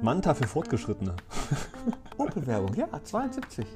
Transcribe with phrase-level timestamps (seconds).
[0.00, 1.16] Manta für Fortgeschrittene.
[2.18, 3.66] Opel-Werbung, ja, 72.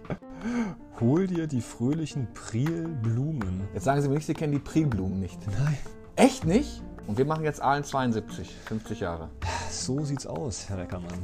[1.00, 3.66] Hol dir die fröhlichen Prielblumen.
[3.74, 5.44] Jetzt sagen Sie mir nicht, Sie kennen die Prilblumen nicht.
[5.48, 5.78] Nein.
[6.14, 6.80] Echt nicht?
[7.08, 9.28] Und wir machen jetzt Aalen 72, 50 Jahre.
[9.68, 11.18] So sieht's aus, Herr Reckermann.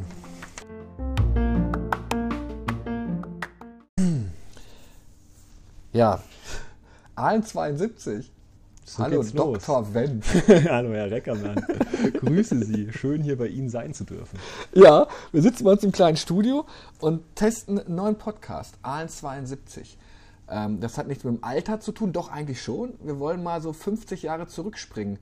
[5.93, 6.21] Ja,
[7.15, 8.33] Aalen 72.
[8.87, 9.23] So Hallo.
[9.23, 9.59] Dr.
[9.95, 10.25] Wendt.
[10.69, 11.57] Hallo, Herr Reckermann.
[12.21, 12.93] Grüße Sie.
[12.93, 14.39] Schön, hier bei Ihnen sein zu dürfen.
[14.75, 16.67] Ja, wir sitzen bei uns im kleinen Studio
[17.01, 19.97] und testen einen neuen Podcast, Aalen 72.
[20.51, 22.93] Ähm, das hat nichts mit dem Alter zu tun, doch eigentlich schon.
[23.03, 25.19] Wir wollen mal so 50 Jahre zurückspringen.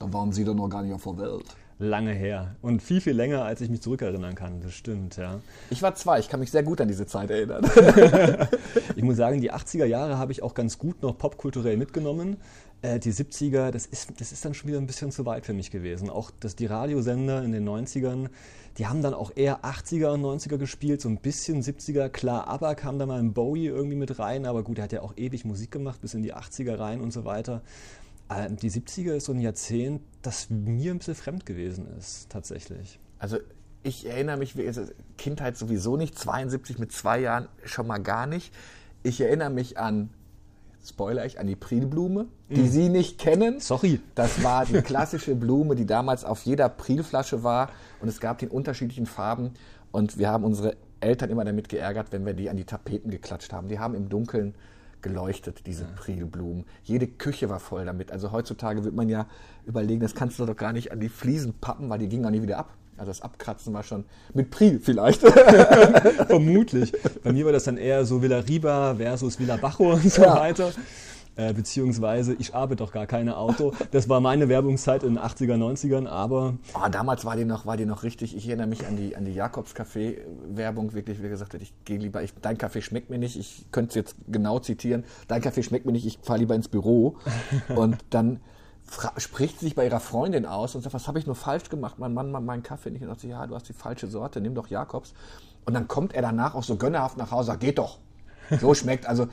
[0.00, 1.56] Da waren Sie doch noch gar nicht auf der Welt.
[1.78, 2.54] Lange her.
[2.62, 4.60] Und viel, viel länger, als ich mich zurückerinnern kann.
[4.60, 5.40] Das stimmt, ja.
[5.70, 7.64] Ich war zwei, ich kann mich sehr gut an diese Zeit erinnern.
[8.96, 12.36] Ich muss sagen, die 80er Jahre habe ich auch ganz gut noch popkulturell mitgenommen.
[12.84, 15.54] Äh, die 70er, das ist, das ist dann schon wieder ein bisschen zu weit für
[15.54, 16.10] mich gewesen.
[16.10, 18.28] Auch das, die Radiosender in den 90ern,
[18.76, 22.10] die haben dann auch eher 80er und 90er gespielt, so ein bisschen 70er.
[22.10, 25.00] Klar, ABBA kam da mal in Bowie irgendwie mit rein, aber gut, er hat ja
[25.00, 27.62] auch ewig Musik gemacht, bis in die 80er rein und so weiter.
[28.28, 32.98] Äh, Die 70er ist so ein Jahrzehnt, das mir ein bisschen fremd gewesen ist, tatsächlich.
[33.18, 33.38] Also
[33.82, 34.70] ich erinnere mich, wie-
[35.16, 38.52] Kindheit sowieso nicht, 72 mit zwei Jahren schon mal gar nicht.
[39.02, 40.10] Ich erinnere mich an,
[40.84, 43.60] spoiler ich, an die Prilblume, die Sie nicht kennen.
[43.60, 44.00] Sorry.
[44.14, 48.46] Das war die klassische Blume, die damals auf jeder Prilflasche war und es gab die
[48.46, 49.52] in unterschiedlichen Farben
[49.92, 53.52] und wir haben unsere Eltern immer damit geärgert, wenn wir die an die Tapeten geklatscht
[53.52, 53.68] haben.
[53.68, 54.54] Die haben im Dunkeln
[55.02, 56.64] geleuchtet, diese Prilblumen.
[56.82, 58.10] Jede Küche war voll damit.
[58.10, 59.26] Also heutzutage wird man ja
[59.66, 62.30] überlegen, das kannst du doch gar nicht an die Fliesen pappen, weil die gingen auch
[62.30, 62.74] nie wieder ab.
[62.96, 64.04] Also das Abkratzen war schon
[64.34, 65.20] mit Pril vielleicht.
[66.26, 66.92] Vermutlich.
[67.22, 70.36] Bei mir war das dann eher so Villa Riba versus Villa Bajo und so Ja.
[70.36, 70.70] weiter.
[71.36, 73.72] Äh, beziehungsweise, ich habe doch gar keine Auto.
[73.90, 77.76] Das war meine Werbungszeit in den 80er, 90ern, aber Oh, damals war die noch, war
[77.76, 78.36] die noch richtig.
[78.36, 82.34] Ich erinnere mich an die, an die Jakobs-Café-Werbung, wirklich, wie gesagt, ich gehe lieber, ich,
[82.40, 85.92] dein Kaffee schmeckt mir nicht, ich könnte es jetzt genau zitieren, dein Kaffee schmeckt mir
[85.92, 87.16] nicht, ich fahre lieber ins Büro.
[87.74, 88.38] Und dann
[89.16, 91.98] spricht sich bei ihrer Freundin aus und sagt, was habe ich nur falsch gemacht?
[91.98, 93.02] Mein Mann mag meinen Kaffee nicht.
[93.02, 95.14] Und sagt ja, du hast die falsche Sorte, nimm doch Jakobs.
[95.64, 97.98] Und dann kommt er danach auch so gönnerhaft nach Hause, sagt, geht doch.
[98.60, 99.26] So schmeckt also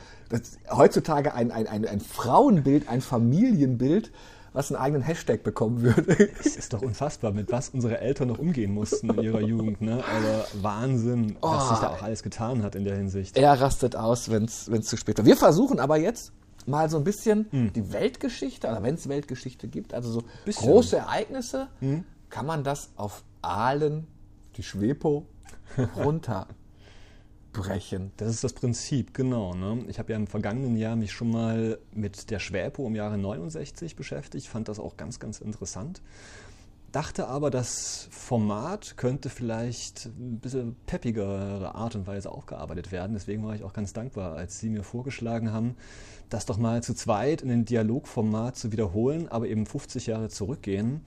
[0.72, 4.12] heutzutage ein, ein, ein, ein Frauenbild, ein Familienbild,
[4.54, 6.30] was einen eigenen Hashtag bekommen würde.
[6.40, 9.82] es ist doch unfassbar, mit was unsere Eltern noch umgehen mussten in ihrer Jugend.
[9.82, 10.04] Ne?
[10.04, 13.38] Aber Wahnsinn, was sich da auch alles getan hat in der Hinsicht.
[13.38, 15.28] Er rastet aus, wenn es zu spät wird.
[15.28, 16.34] Wir versuchen aber jetzt
[16.68, 20.68] mal so ein bisschen die Weltgeschichte, also wenn es Weltgeschichte gibt, also so Bisschen.
[20.68, 21.68] große Ereignisse,
[22.30, 24.08] kann man das auf Aalen,
[24.58, 25.26] die Schwepo,
[25.96, 28.12] runterbrechen.
[28.18, 29.54] Das ist das Prinzip, genau.
[29.54, 29.86] Ne?
[29.88, 33.96] Ich habe ja im vergangenen Jahr mich schon mal mit der Schwäpo im Jahre 69
[33.96, 36.02] beschäftigt, fand das auch ganz, ganz interessant.
[36.92, 43.14] Dachte aber, das Format könnte vielleicht ein bisschen peppigere Art und Weise aufgearbeitet werden.
[43.14, 45.76] Deswegen war ich auch ganz dankbar, als Sie mir vorgeschlagen haben,
[46.30, 51.06] das doch mal zu zweit in ein Dialogformat zu wiederholen, aber eben 50 Jahre zurückgehen.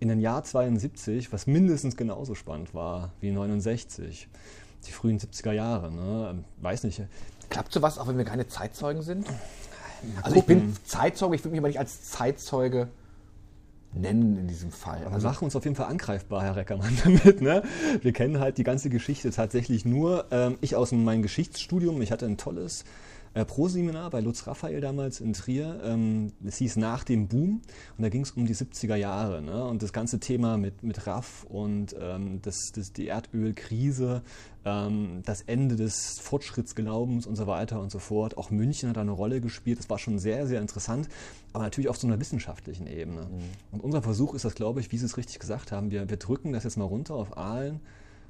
[0.00, 4.28] In ein Jahr 72, was mindestens genauso spannend war wie 69.
[4.86, 5.92] Die frühen 70er Jahre.
[5.92, 6.44] Ne?
[6.62, 7.02] Weiß nicht.
[7.50, 9.26] Klappt sowas, auch wenn wir keine Zeitzeugen sind?
[10.22, 12.88] Also ich bin Zeitzeuge, ich würde mich aber nicht als Zeitzeuge
[13.96, 15.00] nennen in diesem Fall.
[15.00, 17.40] Wir Also, machen uns auf jeden Fall angreifbar, Herr Reckermann, damit.
[17.40, 17.62] Ne?
[18.02, 20.26] Wir kennen halt die ganze Geschichte tatsächlich nur.
[20.30, 22.84] Ähm, ich aus meinem Geschichtsstudium, ich hatte ein tolles
[23.36, 25.78] äh, Pro-Seminar bei Lutz Raphael damals in Trier.
[25.84, 27.60] Ähm, es hieß nach dem Boom
[27.98, 29.42] und da ging es um die 70er Jahre.
[29.42, 29.62] Ne?
[29.66, 34.22] Und das ganze Thema mit, mit RAF und ähm, das, das, die Erdölkrise,
[34.64, 38.38] ähm, das Ende des Fortschrittsglaubens und so weiter und so fort.
[38.38, 39.78] Auch München hat da eine Rolle gespielt.
[39.78, 41.06] Das war schon sehr, sehr interessant,
[41.52, 43.20] aber natürlich auf so einer wissenschaftlichen Ebene.
[43.20, 43.42] Mhm.
[43.70, 45.90] Und unser Versuch ist das, glaube ich, wie Sie es richtig gesagt haben.
[45.90, 47.80] Wir, wir drücken das jetzt mal runter auf Aalen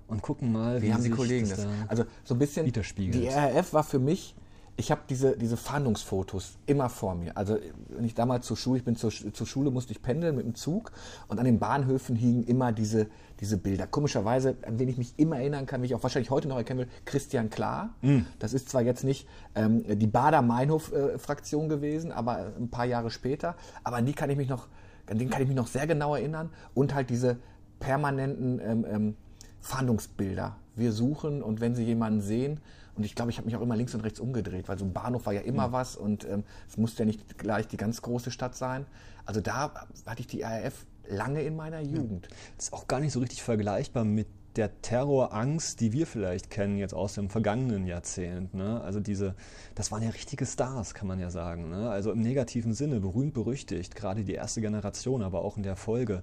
[0.08, 1.62] und gucken mal, Wie haben die Kollegen das?
[1.62, 4.34] da Also so ein bisschen, die RAF war für mich,
[4.78, 7.36] ich habe diese, diese Fahndungsfotos immer vor mir.
[7.36, 10.44] Also wenn ich damals zur Schule, ich bin zur, zur Schule, musste ich pendeln mit
[10.44, 10.92] dem Zug
[11.28, 13.06] und an den Bahnhöfen hingen immer diese,
[13.40, 13.86] diese Bilder.
[13.86, 16.80] Komischerweise, an wen ich mich immer erinnern kann, wie ich auch wahrscheinlich heute noch erkennen
[16.80, 17.94] will, Christian Klar.
[18.38, 23.56] Das ist zwar jetzt nicht ähm, die Bader-Meinhof-Fraktion gewesen, aber ein paar Jahre später.
[23.82, 24.68] Aber an die kann ich mich noch,
[25.06, 26.50] an den kann ich mich noch sehr genau erinnern.
[26.74, 27.38] Und halt diese
[27.80, 29.16] permanenten ähm, ähm,
[29.60, 30.56] Fahndungsbilder.
[30.74, 32.60] Wir suchen und wenn Sie jemanden sehen,
[32.96, 34.92] und ich glaube, ich habe mich auch immer links und rechts umgedreht, weil so ein
[34.92, 38.30] Bahnhof war ja immer was und ähm, es musste ja nicht gleich die ganz große
[38.30, 38.86] Stadt sein.
[39.24, 39.72] Also da
[40.06, 42.28] hatte ich die RAF lange in meiner Jugend.
[42.56, 44.26] Das ist auch gar nicht so richtig vergleichbar mit
[44.56, 48.54] der Terrorangst, die wir vielleicht kennen jetzt aus dem vergangenen Jahrzehnt.
[48.54, 48.80] Ne?
[48.80, 49.34] Also diese,
[49.74, 51.68] das waren ja richtige Stars, kann man ja sagen.
[51.68, 51.90] Ne?
[51.90, 56.22] Also im negativen Sinne, berühmt, berüchtigt, gerade die erste Generation, aber auch in der Folge.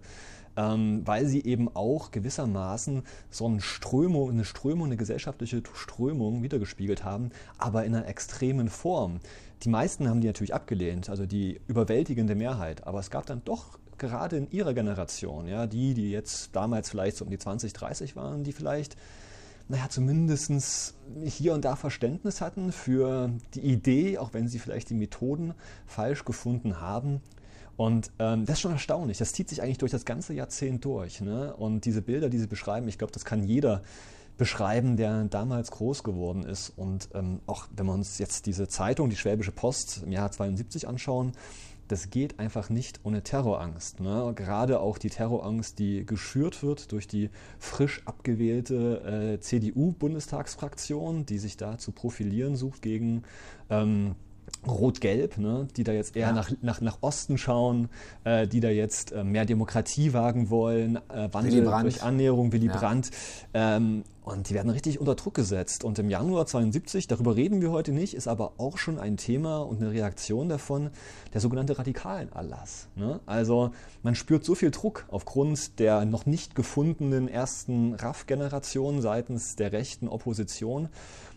[0.55, 7.03] Ähm, weil sie eben auch gewissermaßen so eine Strömung, eine Strömung, eine gesellschaftliche Strömung wiedergespiegelt
[7.03, 9.19] haben, aber in einer extremen Form.
[9.63, 12.85] Die meisten haben die natürlich abgelehnt, also die überwältigende Mehrheit.
[12.85, 17.17] Aber es gab dann doch gerade in ihrer Generation, ja, die, die jetzt damals vielleicht
[17.17, 18.97] so um die 20, 30 waren, die vielleicht,
[19.69, 24.95] naja, zumindest hier und da Verständnis hatten für die Idee, auch wenn sie vielleicht die
[24.95, 25.53] Methoden
[25.85, 27.21] falsch gefunden haben.
[27.75, 29.17] Und ähm, das ist schon erstaunlich.
[29.17, 31.21] Das zieht sich eigentlich durch das ganze Jahrzehnt durch.
[31.21, 31.55] Ne?
[31.55, 33.81] Und diese Bilder, die sie beschreiben, ich glaube, das kann jeder
[34.37, 36.73] beschreiben, der damals groß geworden ist.
[36.75, 40.87] Und ähm, auch wenn wir uns jetzt diese Zeitung, die Schwäbische Post im Jahr 72
[40.87, 41.33] anschauen,
[41.87, 43.99] das geht einfach nicht ohne Terrorangst.
[43.99, 44.33] Ne?
[44.35, 47.29] Gerade auch die Terrorangst, die geschürt wird durch die
[47.59, 53.23] frisch abgewählte äh, CDU-Bundestagsfraktion, die sich da zu profilieren sucht gegen
[53.69, 54.15] ähm,
[54.67, 56.33] Rot-Gelb, ne, die da jetzt eher ja.
[56.33, 57.89] nach, nach, nach Osten schauen,
[58.23, 62.77] äh, die da jetzt äh, mehr Demokratie wagen wollen, äh, Wandel durch Annäherung, Willy ja.
[62.77, 63.11] Brandt.
[63.53, 65.83] Ähm, und die werden richtig unter Druck gesetzt.
[65.83, 69.57] Und im Januar 72, darüber reden wir heute nicht, ist aber auch schon ein Thema
[69.57, 70.91] und eine Reaktion davon,
[71.33, 72.88] der sogenannte radikalen Erlass.
[72.95, 73.19] Ne?
[73.25, 73.71] Also
[74.01, 80.07] man spürt so viel Druck aufgrund der noch nicht gefundenen ersten RAF-Generation seitens der rechten
[80.07, 80.88] Opposition,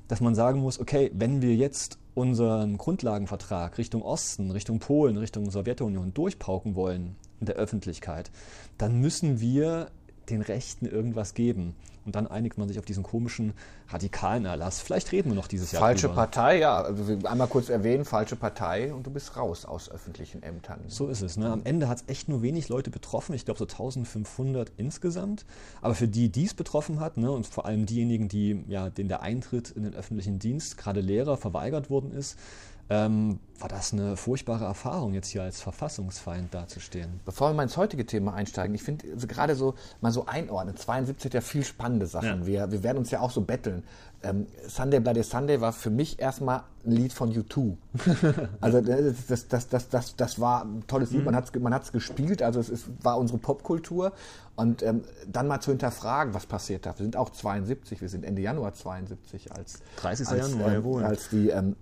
[0.06, 5.50] dass man sagen muss, okay, wenn wir jetzt unseren Grundlagenvertrag Richtung Osten, Richtung Polen, Richtung
[5.50, 8.30] Sowjetunion durchpauken wollen in der Öffentlichkeit,
[8.78, 9.90] dann müssen wir
[10.30, 11.74] den Rechten irgendwas geben.
[12.06, 13.52] Und dann einigt man sich auf diesen komischen
[13.88, 14.80] radikalen Erlass.
[14.80, 15.80] Vielleicht reden wir noch dieses Jahr.
[15.80, 16.22] Falsche drüber.
[16.22, 16.80] Partei, ja.
[16.80, 20.78] Also einmal kurz erwähnen, falsche Partei und du bist raus aus öffentlichen Ämtern.
[20.86, 21.36] So ist es.
[21.36, 21.50] Ne?
[21.50, 23.34] Am Ende hat es echt nur wenig Leute betroffen.
[23.34, 25.44] Ich glaube so 1500 insgesamt.
[25.82, 29.08] Aber für die, die es betroffen hat, ne, und vor allem diejenigen, die, ja, denen
[29.08, 32.38] der Eintritt in den öffentlichen Dienst, gerade Lehrer, verweigert worden ist,
[32.88, 37.20] ähm, war das eine furchtbare Erfahrung, jetzt hier als Verfassungsfeind dazustehen.
[37.24, 40.76] Bevor wir mal ins heutige Thema einsteigen, ich finde also gerade so mal so einordnen.
[40.76, 42.40] 72 hat ja viel spannende Sachen.
[42.40, 42.46] Ja.
[42.46, 43.82] Wir, wir werden uns ja auch so betteln.
[44.22, 47.76] Ähm, Sunday Bloody Sunday war für mich erstmal ein Lied von U2.
[48.60, 51.26] also das, das, das, das, das war ein tolles Lied, mhm.
[51.26, 54.12] man hat es man gespielt, also es ist, war unsere Popkultur.
[54.54, 56.98] Und ähm, dann mal zu hinterfragen, was passiert da.
[56.98, 60.28] Wir sind auch 72, wir sind Ende Januar 72 als, 30.
[60.28, 61.76] als, Januar, ähm, als die ähm,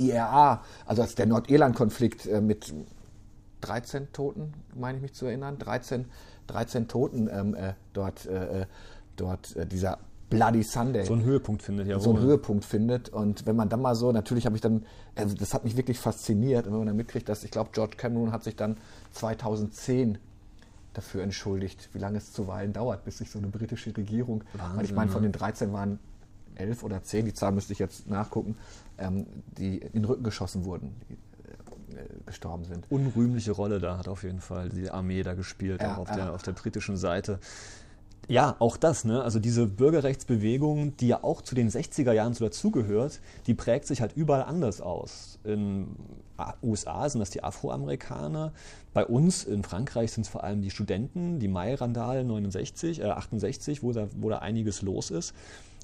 [0.00, 2.72] IRA, also als der Nordirland-Konflikt äh, mit
[3.60, 6.06] 13 Toten, meine ich mich zu erinnern, 13,
[6.46, 8.66] 13 Toten ähm, äh, dort, äh, äh
[9.16, 9.98] dort äh, dieser
[10.30, 11.04] Bloody Sunday.
[11.04, 11.98] So einen Höhepunkt findet, ja.
[11.98, 13.08] So einen Höhepunkt findet.
[13.08, 14.86] Und wenn man dann mal so, natürlich habe ich dann,
[15.16, 16.66] also das hat mich wirklich fasziniert.
[16.66, 18.76] Und wenn man dann mitkriegt, dass ich glaube, George Cameron hat sich dann
[19.12, 20.18] 2010
[20.94, 24.92] dafür entschuldigt, wie lange es zuweilen dauert, bis sich so eine britische Regierung, Wahnsinn, ich
[24.92, 25.98] meine, von den 13 waren
[26.60, 28.56] elf oder zehn, die Zahl müsste ich jetzt nachgucken,
[28.98, 29.26] ähm,
[29.58, 31.14] die in den Rücken geschossen wurden, die
[31.96, 32.84] äh, gestorben sind.
[32.90, 36.16] Unrühmliche Rolle da hat auf jeden Fall die Armee da gespielt, ja, auch auf, ja.
[36.16, 37.40] der, auf der britischen Seite.
[38.28, 39.22] Ja, auch das, ne?
[39.24, 43.18] Also diese Bürgerrechtsbewegung, die ja auch zu den 60er Jahren so dazugehört,
[43.48, 45.40] die prägt sich halt überall anders aus.
[45.42, 45.96] In
[46.62, 48.52] USA sind das die Afroamerikaner,
[48.92, 53.82] bei uns in Frankreich sind es vor allem die Studenten, die Mai-Randale 69, äh 68,
[53.82, 55.34] wo da, wo da einiges los ist.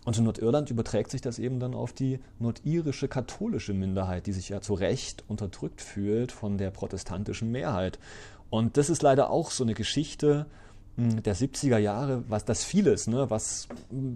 [0.06, 4.48] Und in Nordirland überträgt sich das eben dann auf die nordirische katholische Minderheit, die sich
[4.48, 7.98] ja zu Recht unterdrückt fühlt von der protestantischen Mehrheit.
[8.48, 10.46] Und das ist leider auch so eine Geschichte
[10.96, 13.66] hm, der 70er Jahre, was das vieles, ne, was,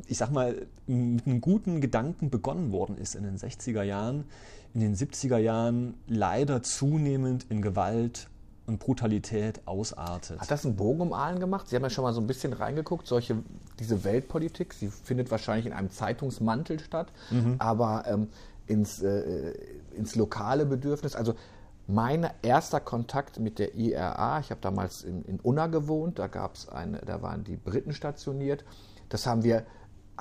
[0.07, 4.26] ich sag mal, mit einem guten Gedanken begonnen worden ist in den 60er Jahren,
[4.75, 8.29] in den 70er Jahren leider zunehmend in Gewalt,
[8.71, 10.41] und Brutalität ausartet.
[10.41, 11.69] Hat das einen Bogen um Aalen gemacht?
[11.69, 13.37] Sie haben ja schon mal so ein bisschen reingeguckt, solche,
[13.79, 17.57] diese Weltpolitik, sie findet wahrscheinlich in einem Zeitungsmantel statt, mhm.
[17.59, 18.29] aber ähm,
[18.67, 19.53] ins, äh,
[19.97, 21.17] ins lokale Bedürfnis.
[21.17, 21.35] Also
[21.89, 26.69] mein erster Kontakt mit der IRA, ich habe damals in, in Unna gewohnt, da gab's
[26.69, 28.65] eine, da waren die Briten stationiert.
[29.09, 29.65] Das haben wir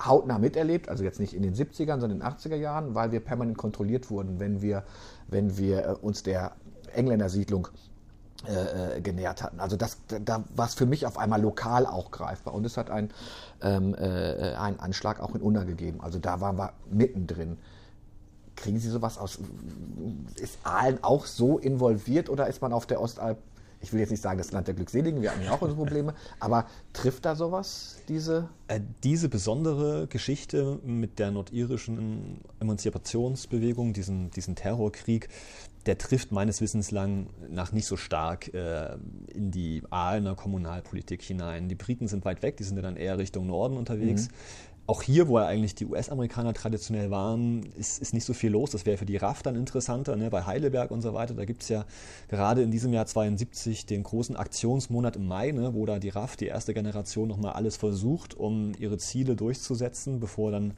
[0.04, 3.20] hautnah miterlebt, also jetzt nicht in den 70ern, sondern in den 80er Jahren, weil wir
[3.20, 4.82] permanent kontrolliert wurden, wenn wir,
[5.28, 6.52] wenn wir äh, uns der
[6.92, 7.68] Engländersiedlung
[8.46, 9.60] äh, äh, genährt hatten.
[9.60, 12.54] Also das, da war es für mich auf einmal lokal auch greifbar.
[12.54, 13.10] Und es hat ein,
[13.60, 16.00] ähm, äh, einen Anschlag auch in Unna gegeben.
[16.00, 17.58] Also da waren wir mittendrin.
[18.56, 19.38] Kriegen Sie sowas aus?
[20.36, 23.38] Ist Aalen auch so involviert oder ist man auf der Ostalb
[23.82, 26.14] ich will jetzt nicht sagen, das Land der Glückseligen, wir haben ja auch unsere Probleme,
[26.40, 28.48] aber trifft da sowas, diese?
[28.68, 35.28] Äh, diese besondere Geschichte mit der nordirischen Emanzipationsbewegung, diesen, diesen Terrorkrieg,
[35.86, 38.96] der trifft meines Wissens lang nach nicht so stark äh,
[39.32, 41.68] in die Aalener Kommunalpolitik hinein.
[41.68, 44.28] Die Briten sind weit weg, die sind ja dann eher Richtung Norden unterwegs.
[44.28, 44.34] Mhm.
[44.86, 48.72] Auch hier, wo ja eigentlich die US-Amerikaner traditionell waren, ist, ist nicht so viel los.
[48.72, 50.30] Das wäre für die RAF dann interessanter, ne?
[50.30, 51.34] bei Heidelberg und so weiter.
[51.34, 51.84] Da gibt es ja
[52.26, 55.74] gerade in diesem Jahr 72 den großen Aktionsmonat im Mai, ne?
[55.74, 60.50] wo da die RAF, die erste Generation, nochmal alles versucht, um ihre Ziele durchzusetzen, bevor
[60.50, 60.74] dann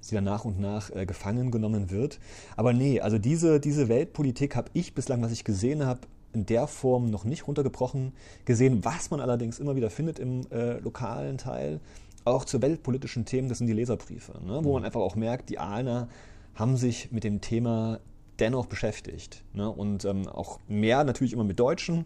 [0.00, 2.18] sie dann nach und nach äh, gefangen genommen wird.
[2.56, 6.00] Aber nee, also diese, diese Weltpolitik habe ich bislang, was ich gesehen habe,
[6.32, 8.12] in der Form noch nicht runtergebrochen
[8.44, 8.84] gesehen.
[8.84, 11.80] Was man allerdings immer wieder findet im äh, lokalen Teil,
[12.24, 14.60] auch zu weltpolitischen Themen, das sind die Leserbriefe, ne?
[14.62, 16.08] wo man einfach auch merkt, die Aalner
[16.54, 18.00] haben sich mit dem Thema
[18.38, 19.44] dennoch beschäftigt.
[19.54, 19.70] Ne?
[19.70, 22.04] Und ähm, auch mehr natürlich immer mit Deutschen,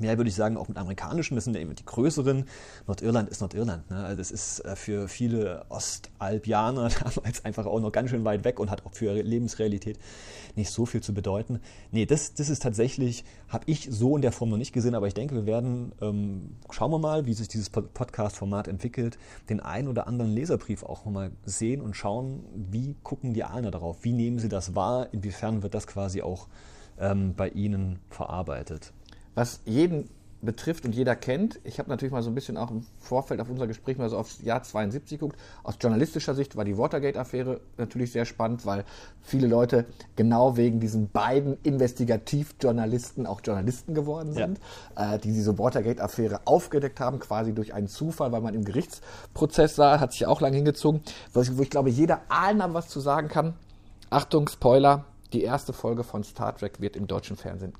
[0.00, 2.44] mehr würde ich sagen auch mit amerikanischen, das sind ja eben die größeren.
[2.86, 3.90] Nordirland ist Nordirland.
[3.90, 4.04] Ne?
[4.04, 8.60] Also das ist äh, für viele Ostalbianer damals einfach auch noch ganz schön weit weg
[8.60, 9.98] und hat auch für ihre Lebensrealität
[10.56, 11.60] nicht so viel zu bedeuten.
[11.90, 15.06] Nee, das, das ist tatsächlich, habe ich so in der Form noch nicht gesehen, aber
[15.06, 19.88] ich denke, wir werden, ähm, schauen wir mal, wie sich dieses Podcast-Format entwickelt, den einen
[19.88, 24.38] oder anderen Leserbrief auch mal sehen und schauen, wie gucken die Ahner darauf, wie nehmen
[24.38, 26.48] sie das wahr, inwiefern wird das quasi auch
[26.98, 28.92] ähm, bei ihnen verarbeitet
[29.36, 30.08] was jeden
[30.42, 31.60] betrifft und jeder kennt.
[31.64, 34.16] Ich habe natürlich mal so ein bisschen auch im Vorfeld auf unser Gespräch mal so
[34.16, 35.38] aufs Jahr 72 geguckt.
[35.62, 38.84] Aus journalistischer Sicht war die Watergate-Affäre natürlich sehr spannend, weil
[39.20, 44.60] viele Leute genau wegen diesen beiden Investigativjournalisten auch Journalisten geworden sind,
[44.96, 45.14] ja.
[45.14, 50.00] äh, die diese Watergate-Affäre aufgedeckt haben, quasi durch einen Zufall, weil man im Gerichtsprozess sah,
[50.00, 51.02] hat sich auch lange hingezogen,
[51.32, 53.54] wo ich, wo ich glaube, jeder Ahner was zu sagen kann.
[54.10, 55.04] Achtung, Spoiler,
[55.36, 57.74] die erste Folge von Star Trek wird im deutschen Fernsehen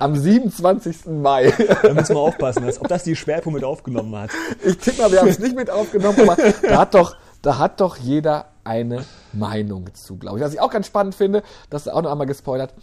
[0.00, 1.06] Am 27.
[1.06, 1.52] Mai.
[1.82, 4.30] Da müssen wir aufpassen, ob das die Schwerpunkt mit aufgenommen hat.
[4.64, 7.80] Ich tippe mal, wir haben es nicht mit aufgenommen, aber da hat doch, da hat
[7.80, 10.44] doch jeder eine Meinung zu, glaube ich.
[10.44, 12.74] Was ich auch ganz spannend finde, das ist auch noch einmal gespoilert,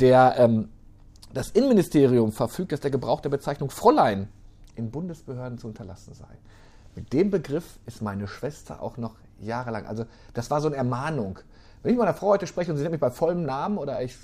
[0.00, 0.70] der, ähm,
[1.32, 4.28] das Innenministerium verfügt, dass der Gebrauch der Bezeichnung Fräulein
[4.74, 6.26] in Bundesbehörden zu unterlassen sei.
[6.96, 11.38] Mit dem Begriff ist meine Schwester auch noch jahrelang, also das war so eine Ermahnung.
[11.84, 14.02] Wenn ich mit meiner Frau heute spreche und sie nennt mich bei vollem Namen oder
[14.02, 14.16] ich,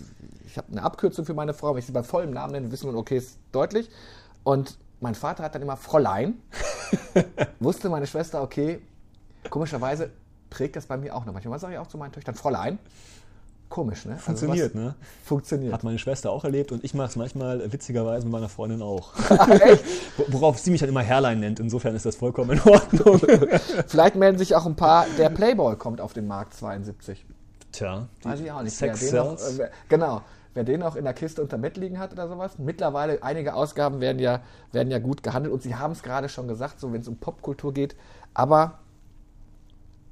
[0.47, 2.90] ich habe eine Abkürzung für meine Frau, wenn ich sie bei vollem Namen nenne, wissen
[2.90, 3.90] wir, okay, ist deutlich.
[4.45, 6.40] Und mein Vater hat dann immer Fräulein.
[7.61, 8.81] Wusste meine Schwester, okay,
[9.50, 10.09] komischerweise
[10.49, 11.35] prägt das bei mir auch noch.
[11.35, 12.79] Manchmal sage ich auch zu meinen Töchtern Fräulein.
[13.69, 14.14] Komisch, ne?
[14.14, 14.95] Also Funktioniert, also ne?
[15.23, 15.73] Funktioniert.
[15.75, 19.12] Hat meine Schwester auch erlebt und ich mache es manchmal witzigerweise mit meiner Freundin auch.
[19.61, 19.85] Echt?
[20.29, 21.61] Worauf sie mich dann immer Herrlein nennt.
[21.61, 23.21] Insofern ist das vollkommen in Ordnung.
[23.87, 25.05] Vielleicht melden sich auch ein paar.
[25.19, 27.26] Der Playboy kommt auf den Markt 72.
[27.73, 28.77] Tja, weiß ich auch nicht.
[28.77, 30.23] Sex wer noch, äh, genau.
[30.53, 32.59] Wer den auch in der Kiste unter Bett liegen hat oder sowas.
[32.59, 36.49] Mittlerweile, einige Ausgaben werden ja, werden ja gut gehandelt und Sie haben es gerade schon
[36.49, 37.95] gesagt, so wenn es um Popkultur geht.
[38.35, 38.81] Aber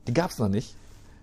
[0.06, 0.76] die gab es noch nicht.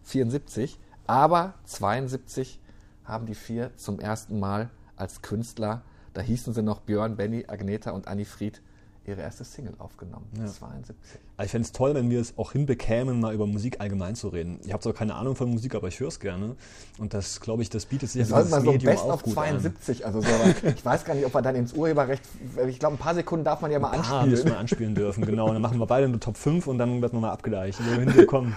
[0.03, 0.77] 74.
[1.07, 2.59] Aber 72
[3.05, 7.91] haben die vier zum ersten Mal als Künstler, da hießen sie noch Björn, Benny, Agneta
[7.91, 8.61] und Annie Fried,
[9.05, 10.27] ihre erste Single aufgenommen.
[10.37, 10.45] Ja.
[10.45, 10.95] 72.
[11.43, 14.59] Ich fände es toll, wenn wir es auch hinbekämen, mal über Musik allgemein zu reden.
[14.63, 16.55] Ich habe zwar keine Ahnung von Musik, aber ich höre es gerne.
[16.97, 19.33] Und das, glaube ich, das bietet sich ja für das so Medium Best auch gut
[19.33, 20.15] 72, an.
[20.15, 20.27] also so,
[20.63, 22.23] ich weiß gar nicht, ob wir dann ins Urheberrecht,
[22.67, 24.29] ich glaube, ein paar Sekunden darf man ja mal ein paar anspielen.
[24.29, 25.47] müssen wir anspielen dürfen, genau.
[25.47, 28.15] Und dann machen wir beide eine Top 5 und dann wird man mal abgleicht, wohin
[28.15, 28.55] wir kommen.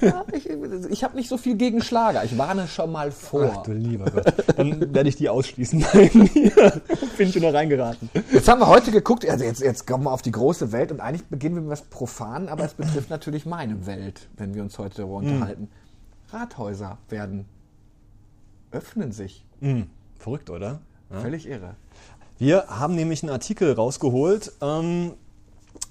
[0.00, 0.48] Ja, ich
[0.90, 2.24] ich habe nicht so viel gegen Schlager.
[2.24, 3.52] Ich warne schon mal vor.
[3.58, 4.34] Ach du lieber Gott.
[4.56, 5.84] Dann werde ich die ausschließen.
[5.92, 8.10] Bin ich nur reingeraten.
[8.32, 11.00] Jetzt haben wir heute geguckt, also jetzt, jetzt kommen wir auf die große Welt und
[11.00, 14.78] eigentlich beginnen wir mit was profan, aber es betrifft natürlich meine Welt, wenn wir uns
[14.78, 15.64] heute darüber unterhalten.
[15.64, 16.34] Mm.
[16.34, 17.44] Rathäuser werden,
[18.70, 19.44] öffnen sich.
[19.60, 19.82] Mm.
[20.18, 20.80] Verrückt, oder?
[21.10, 21.20] Ja.
[21.20, 21.74] Völlig irre.
[22.38, 25.12] Wir haben nämlich einen Artikel rausgeholt ähm,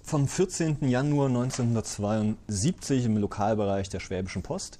[0.01, 0.77] vom 14.
[0.89, 4.79] Januar 1972 im Lokalbereich der Schwäbischen Post.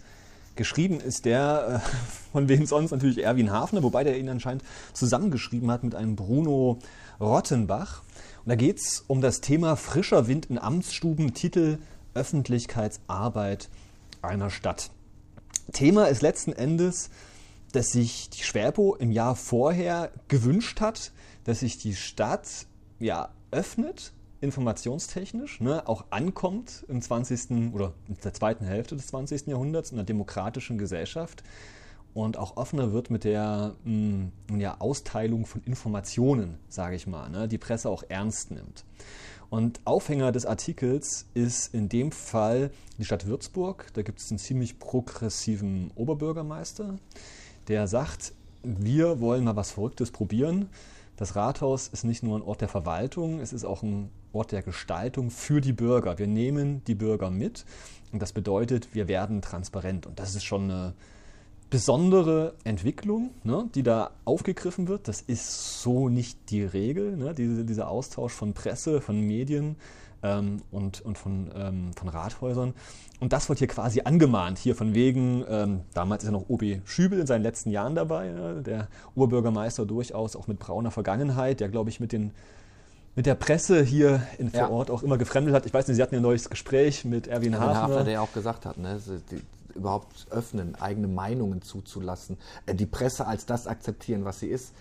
[0.56, 4.64] Geschrieben ist der, äh, von wem sonst natürlich Erwin Hafner, wobei der ihn anscheinend
[4.94, 6.80] zusammengeschrieben hat mit einem Bruno
[7.20, 8.02] Rottenbach.
[8.44, 11.78] Und da geht es um das Thema frischer Wind in Amtsstuben, Titel
[12.14, 13.70] Öffentlichkeitsarbeit
[14.22, 14.92] einer Stadt.
[15.72, 17.10] Thema ist letzten Endes,
[17.72, 21.12] dass sich die Schwerpo im Jahr vorher gewünscht hat,
[21.44, 22.48] dass sich die Stadt
[23.00, 27.74] ja öffnet, informationstechnisch, ne, auch ankommt im 20.
[27.74, 29.48] oder in der zweiten Hälfte des 20.
[29.48, 31.44] Jahrhunderts in einer demokratischen Gesellschaft
[32.14, 37.30] und auch offener wird mit der mh, hm, ja, Austeilung von Informationen, sage ich mal,
[37.30, 38.86] ne, die Presse auch ernst nimmt.
[39.50, 43.88] Und Aufhänger des Artikels ist in dem Fall die Stadt Würzburg.
[43.94, 46.96] Da gibt es einen ziemlich progressiven Oberbürgermeister,
[47.68, 50.70] der sagt, wir wollen mal was Verrücktes probieren.
[51.16, 54.62] Das Rathaus ist nicht nur ein Ort der Verwaltung, es ist auch ein Ort der
[54.62, 56.18] Gestaltung für die Bürger.
[56.20, 57.66] Wir nehmen die Bürger mit
[58.12, 60.06] und das bedeutet, wir werden transparent.
[60.06, 60.94] Und das ist schon eine
[61.70, 65.08] besondere Entwicklung, ne, die da aufgegriffen wird.
[65.08, 69.76] Das ist so nicht die Regel, ne, diese, dieser Austausch von Presse, von Medien
[70.24, 72.74] ähm, und, und von, ähm, von Rathäusern.
[73.20, 76.82] Und das wird hier quasi angemahnt, hier von wegen, ähm, damals ist ja noch OB
[76.86, 81.70] Schübel in seinen letzten Jahren dabei, ne, der Urbürgermeister durchaus auch mit brauner Vergangenheit, der
[81.70, 82.32] glaube ich mit den
[83.16, 85.66] mit der Presse hier in vor Ort auch immer gefremdet hat.
[85.66, 87.82] Ich weiß nicht, Sie hatten ja ein neues Gespräch mit Erwin, Erwin Hafner.
[87.82, 89.00] Hafner, der ja auch gesagt hat, ne,
[89.32, 89.42] die,
[89.76, 94.74] überhaupt öffnen, eigene Meinungen zuzulassen, äh, die Presse als das akzeptieren, was sie ist,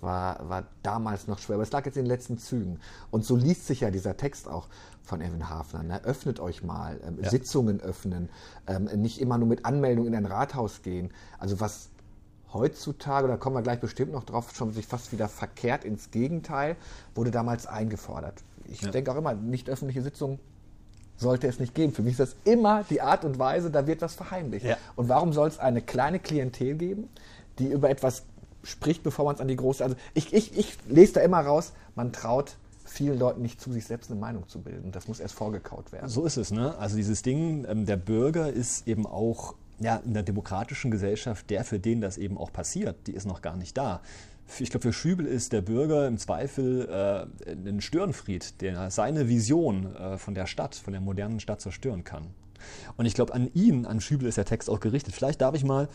[0.00, 1.54] war, war damals noch schwer.
[1.54, 2.80] Aber es lag jetzt in den letzten Zügen.
[3.10, 4.68] Und so liest sich ja dieser Text auch
[5.02, 5.82] von Erwin Hafner.
[5.82, 6.02] Ne?
[6.04, 7.30] Öffnet euch mal, ähm, ja.
[7.30, 8.28] Sitzungen öffnen,
[8.66, 11.10] ähm, nicht immer nur mit Anmeldung in ein Rathaus gehen.
[11.38, 11.90] Also was
[12.56, 16.76] heutzutage, da kommen wir gleich bestimmt noch drauf, schon sich fast wieder verkehrt ins Gegenteil,
[17.14, 18.42] wurde damals eingefordert.
[18.68, 18.90] Ich ja.
[18.90, 20.38] denke auch immer, nicht öffentliche Sitzungen
[21.16, 21.92] sollte es nicht geben.
[21.92, 24.66] Für mich ist das immer die Art und Weise, da wird was verheimlicht.
[24.66, 24.76] Ja.
[24.96, 27.08] Und warum soll es eine kleine Klientel geben,
[27.58, 28.24] die über etwas
[28.66, 29.82] spricht, bevor man es an die große.
[29.82, 33.84] Also ich, ich, ich lese da immer raus, man traut vielen Leuten nicht zu, sich
[33.84, 34.92] selbst eine Meinung zu bilden.
[34.92, 36.08] Das muss erst vorgekaut werden.
[36.08, 36.76] So ist es, ne?
[36.78, 41.64] Also dieses Ding, ähm, der Bürger ist eben auch ja, in der demokratischen Gesellschaft der,
[41.64, 43.06] für den das eben auch passiert.
[43.06, 44.00] Die ist noch gar nicht da
[44.60, 49.94] ich glaube, für Schübel ist der Bürger im Zweifel äh, ein Störenfried, der seine Vision
[49.96, 52.28] äh, von der Stadt, von der modernen Stadt zerstören kann.
[52.96, 55.14] Und ich glaube, an ihn, an Schübel ist der Text auch gerichtet.
[55.14, 55.88] Vielleicht darf ich mal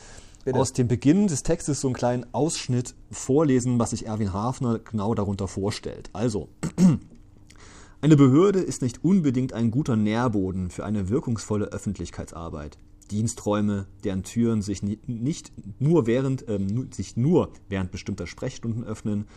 [0.46, 0.60] Bitte.
[0.60, 5.16] aus dem Beginn des Textes so einen kleinen Ausschnitt vorlesen, was sich Erwin Hafner genau
[5.16, 6.10] darunter vorstellt.
[6.14, 6.50] Also,
[8.02, 12.78] eine Behörde ist nicht unbedingt ein guter Nährboden für eine wirkungsvolle Öffentlichkeitsarbeit.
[13.12, 19.28] Diensträume, deren Türen sich nicht nur während, ähm, sich nur während bestimmter Sprechstunden öffnen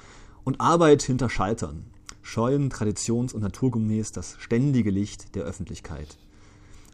[0.45, 1.85] und Arbeit hinter Schaltern,
[2.23, 6.17] scheuen traditions- und naturgemäß das ständige Licht der Öffentlichkeit.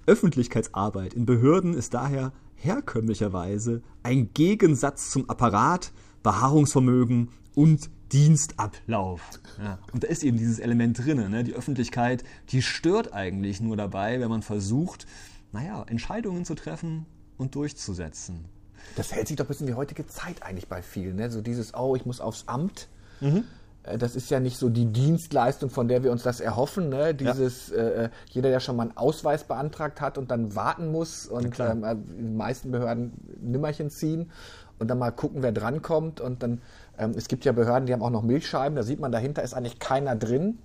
[0.06, 9.20] Öffentlichkeitsarbeit in Behörden ist daher herkömmlicherweise ein Gegensatz zum Apparat, Beharrungsvermögen und Dienstablauf.
[9.62, 9.78] Ja.
[9.92, 11.30] Und da ist eben dieses Element drin.
[11.30, 11.44] Ne?
[11.44, 15.06] Die Öffentlichkeit, die stört eigentlich nur dabei, wenn man versucht,
[15.52, 18.45] naja, Entscheidungen zu treffen und durchzusetzen.
[18.97, 21.16] Das hält sich doch bis in die heutige Zeit eigentlich bei vielen.
[21.16, 21.30] Ne?
[21.30, 22.88] So dieses, oh, ich muss aufs Amt.
[23.21, 23.45] Mhm.
[23.83, 26.88] Äh, das ist ja nicht so die Dienstleistung, von der wir uns das erhoffen.
[26.88, 27.14] Ne?
[27.14, 27.76] Dieses, ja.
[27.76, 31.58] äh, äh jeder, der schon mal einen Ausweis beantragt hat und dann warten muss und
[31.60, 34.30] ähm, äh, die meisten Behörden Nimmerchen ziehen
[34.78, 36.21] und dann mal gucken, wer drankommt.
[36.21, 36.60] Und dann,
[36.99, 39.54] ähm, es gibt ja Behörden, die haben auch noch Milchscheiben, da sieht man, dahinter ist
[39.54, 40.58] eigentlich keiner drin.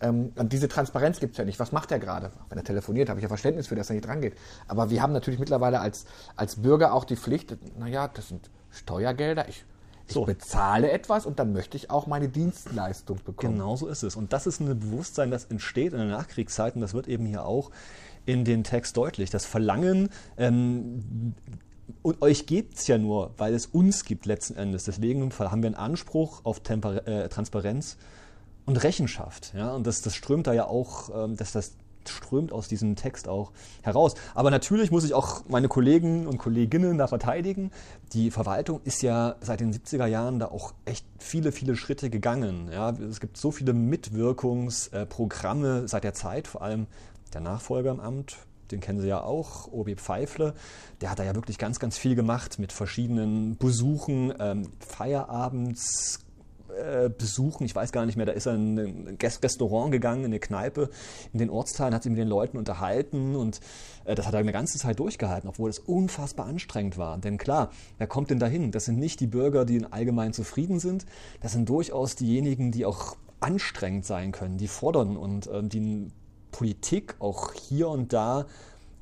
[0.00, 1.58] Ähm, und diese Transparenz gibt es ja nicht.
[1.58, 2.30] Was macht er gerade?
[2.48, 4.34] Wenn er telefoniert, habe ich ja Verständnis für, dass er nicht rangeht.
[4.66, 6.06] Aber wir haben natürlich mittlerweile als,
[6.36, 9.64] als Bürger auch die Pflicht, naja, das sind Steuergelder, ich,
[10.06, 10.24] ich so.
[10.24, 13.54] bezahle etwas und dann möchte ich auch meine Dienstleistung bekommen.
[13.54, 14.14] Genau so ist es.
[14.14, 17.44] Und das ist ein Bewusstsein, das entsteht in der Nachkriegszeit und das wird eben hier
[17.44, 17.70] auch
[18.26, 19.30] in den Text deutlich.
[19.30, 21.34] Das Verlangen, ähm,
[22.02, 24.84] und euch gibt es ja nur, weil es uns gibt letzten Endes.
[24.84, 27.96] Deswegen haben wir einen Anspruch auf Temper äh, Transparenz
[28.68, 29.54] und Rechenschaft.
[29.56, 29.72] Ja?
[29.72, 31.72] Und das, das strömt da ja auch, ähm, dass das
[32.06, 33.52] strömt aus diesem Text auch
[33.82, 34.14] heraus.
[34.34, 37.70] Aber natürlich muss ich auch meine Kollegen und Kolleginnen da verteidigen.
[38.12, 42.70] Die Verwaltung ist ja seit den 70er Jahren da auch echt viele, viele Schritte gegangen.
[42.72, 46.86] Ja, es gibt so viele Mitwirkungsprogramme seit der Zeit, vor allem
[47.34, 48.36] der Nachfolger im Amt,
[48.70, 50.54] den kennen Sie ja auch, Obi Pfeifle,
[51.00, 56.20] der hat da ja wirklich ganz, ganz viel gemacht mit verschiedenen Besuchen, ähm, Feierabends,
[56.78, 57.64] äh, besuchen.
[57.64, 60.90] Ich weiß gar nicht mehr, da ist er in ein Restaurant gegangen, in eine Kneipe
[61.32, 63.60] in den Ortsteilen, hat sich mit den Leuten unterhalten und
[64.04, 67.18] äh, das hat er eine ganze Zeit durchgehalten, obwohl es unfassbar anstrengend war.
[67.18, 68.70] Denn klar, wer kommt denn dahin?
[68.70, 71.06] Das sind nicht die Bürger, die allgemein zufrieden sind.
[71.40, 76.10] Das sind durchaus diejenigen, die auch anstrengend sein können, die fordern und äh, die
[76.50, 78.46] Politik auch hier und da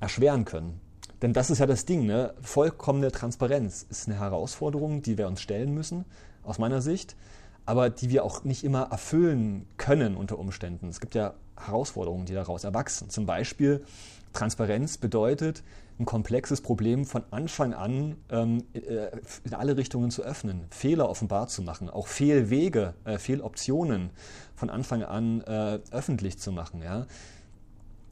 [0.00, 0.80] erschweren können.
[1.22, 2.34] Denn das ist ja das Ding, ne?
[2.42, 6.04] vollkommene Transparenz ist eine Herausforderung, die wir uns stellen müssen,
[6.42, 7.16] aus meiner Sicht
[7.66, 10.88] aber die wir auch nicht immer erfüllen können unter Umständen.
[10.88, 13.10] Es gibt ja Herausforderungen, die daraus erwachsen.
[13.10, 13.84] Zum Beispiel
[14.32, 15.62] Transparenz bedeutet,
[15.98, 19.08] ein komplexes Problem von Anfang an ähm, äh,
[19.44, 24.10] in alle Richtungen zu öffnen, Fehler offenbar zu machen, auch Fehlwege, äh, Fehloptionen
[24.54, 26.82] von Anfang an äh, öffentlich zu machen.
[26.82, 27.06] Ja?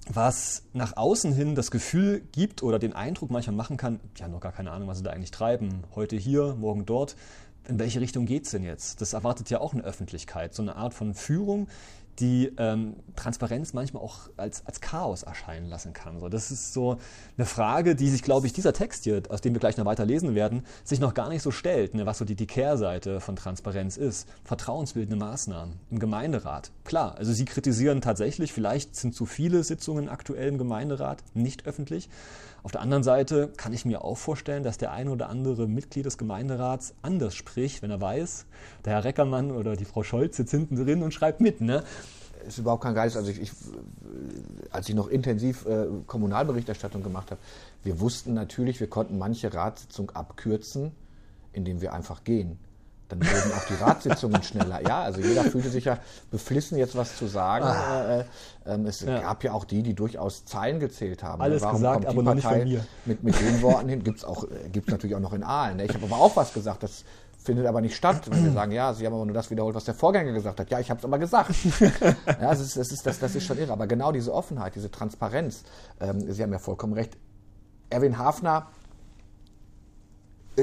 [0.09, 4.41] Was nach außen hin das Gefühl gibt oder den Eindruck manchmal machen kann, haben noch
[4.41, 7.17] gar keine Ahnung, was sie da eigentlich treiben, heute hier, morgen dort,
[7.69, 9.01] in welche Richtung geht es denn jetzt?
[9.01, 11.69] Das erwartet ja auch eine Öffentlichkeit, so eine Art von Führung,
[12.19, 16.21] die ähm, Transparenz manchmal auch als, als Chaos erscheinen lassen kann.
[16.21, 16.99] So, das ist so
[17.37, 20.05] eine Frage, die sich, glaube ich, dieser Text hier, aus dem wir gleich noch weiter
[20.05, 23.37] lesen werden, sich noch gar nicht so stellt, ne, was so die, die Kehrseite von
[23.37, 24.29] Transparenz ist.
[24.45, 26.71] Vertrauensbildende Maßnahmen im Gemeinderat.
[26.85, 32.09] Klar, also Sie kritisieren tatsächlich, vielleicht sind zu viele Sitzungen aktuell im Gemeinderat nicht öffentlich.
[32.65, 36.07] Auf der anderen Seite kann ich mir auch vorstellen, dass der eine oder andere Mitglied
[36.07, 38.47] des Gemeinderats anders spricht, wenn er weiß,
[38.85, 41.61] der Herr Reckermann oder die Frau Scholz sitzt hinten drin und schreibt mit.
[41.61, 41.85] Ne?
[42.47, 43.17] ist überhaupt kein Geist.
[43.17, 43.51] Also ich, ich,
[44.71, 47.41] als ich noch intensiv äh, Kommunalberichterstattung gemacht habe,
[47.83, 50.93] wir wussten natürlich, wir konnten manche Ratssitzung abkürzen,
[51.53, 52.59] indem wir einfach gehen.
[53.21, 54.81] Dann wurden auch die Ratssitzungen schneller.
[54.87, 55.99] Ja, also jeder fühlte sich ja
[56.31, 57.65] beflissen, jetzt was zu sagen.
[57.65, 58.21] Ah.
[58.21, 58.25] Äh,
[58.67, 59.21] äh, es ja.
[59.21, 61.43] gab ja auch die, die durchaus Zeilen gezählt haben.
[61.43, 62.85] Alles Warum gesagt, aber noch nicht von mir.
[63.05, 65.77] Mit, mit den Worten hin gibt es auch gibt's natürlich auch noch in Aalen.
[65.77, 65.85] Ne?
[65.85, 67.05] Ich habe aber auch was gesagt, das
[67.45, 69.85] findet aber nicht statt, wenn wir sagen, ja, Sie haben aber nur das wiederholt, was
[69.85, 70.71] der Vorgänger gesagt hat.
[70.71, 71.55] Ja, ich habe es aber gesagt.
[71.81, 73.73] ja, das ist, das, ist, das, das ist schon irre.
[73.73, 75.63] Aber genau diese Offenheit, diese Transparenz,
[76.01, 77.19] ähm, Sie haben ja vollkommen recht.
[77.91, 78.69] Erwin Hafner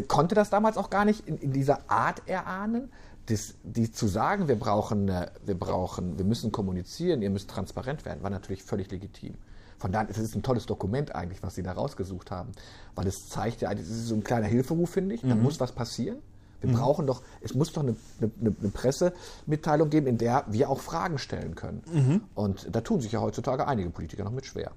[0.08, 2.92] konnte das damals auch gar nicht in, in dieser Art erahnen,
[3.28, 5.12] das, die zu sagen, wir brauchen,
[5.46, 9.36] wir brauchen, wir müssen kommunizieren, ihr müsst transparent werden, war natürlich völlig legitim.
[9.78, 12.52] Von daher, es ist ein tolles Dokument eigentlich, was Sie da rausgesucht haben,
[12.94, 15.42] weil es zeigt ja, es ist so ein kleiner Hilferuf, finde ich, da mhm.
[15.42, 16.20] muss was passieren.
[16.60, 16.76] Wir mhm.
[16.76, 21.18] brauchen doch, es muss doch eine, eine, eine, Pressemitteilung geben, in der wir auch Fragen
[21.18, 21.82] stellen können.
[21.92, 22.22] Mhm.
[22.36, 24.72] Und da tun sich ja heutzutage einige Politiker noch mit schwer.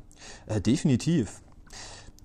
[0.47, 1.43] Äh, definitiv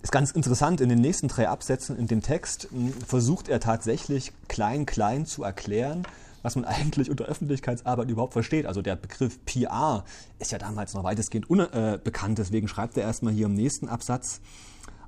[0.02, 4.32] ist ganz interessant, in den nächsten drei Absätzen in dem Text hm, versucht er tatsächlich
[4.48, 6.04] klein, klein zu erklären,
[6.42, 8.66] was man eigentlich unter Öffentlichkeitsarbeit überhaupt versteht.
[8.66, 10.04] Also der Begriff PR
[10.38, 14.40] ist ja damals noch weitestgehend unbekannt, äh, deswegen schreibt er erstmal hier im nächsten Absatz,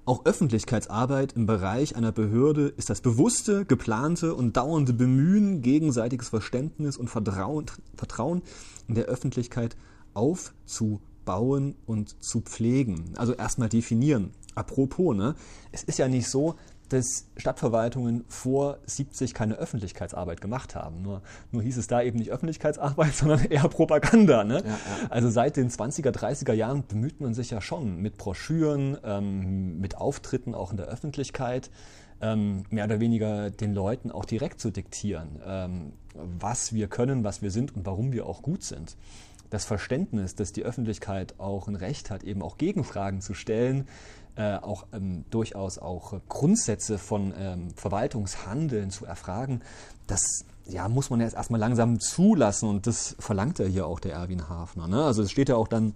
[0.05, 6.97] auch Öffentlichkeitsarbeit im Bereich einer Behörde ist das bewusste, geplante und dauernde Bemühen, gegenseitiges Verständnis
[6.97, 8.43] und Vertrauen, Vertrauen
[8.89, 9.77] in der Öffentlichkeit
[10.13, 13.15] aufzubauen und zu pflegen.
[13.17, 14.31] Also erstmal definieren.
[14.55, 15.35] Apropos, ne?
[15.71, 16.57] es ist ja nicht so,
[16.93, 21.03] dass Stadtverwaltungen vor 70 keine Öffentlichkeitsarbeit gemacht haben.
[21.03, 24.45] Nur, nur hieß es da eben nicht Öffentlichkeitsarbeit, sondern eher Propaganda.
[24.45, 24.63] Ne?
[24.65, 24.79] Ja, ja.
[25.09, 29.97] Also seit den 20er, 30er Jahren bemüht man sich ja schon mit Broschüren, ähm, mit
[29.97, 31.71] Auftritten auch in der Öffentlichkeit,
[32.21, 37.41] ähm, mehr oder weniger den Leuten auch direkt zu diktieren, ähm, was wir können, was
[37.41, 38.97] wir sind und warum wir auch gut sind
[39.53, 43.87] das Verständnis, dass die Öffentlichkeit auch ein Recht hat, eben auch Gegenfragen zu stellen,
[44.35, 49.61] äh, auch ähm, durchaus auch Grundsätze von ähm, Verwaltungshandeln zu erfragen,
[50.07, 50.23] das
[50.67, 54.49] ja, muss man jetzt erstmal langsam zulassen und das verlangt ja hier auch der Erwin
[54.49, 54.89] Hafner.
[54.89, 55.05] Ne?
[55.05, 55.95] Also es steht ja auch dann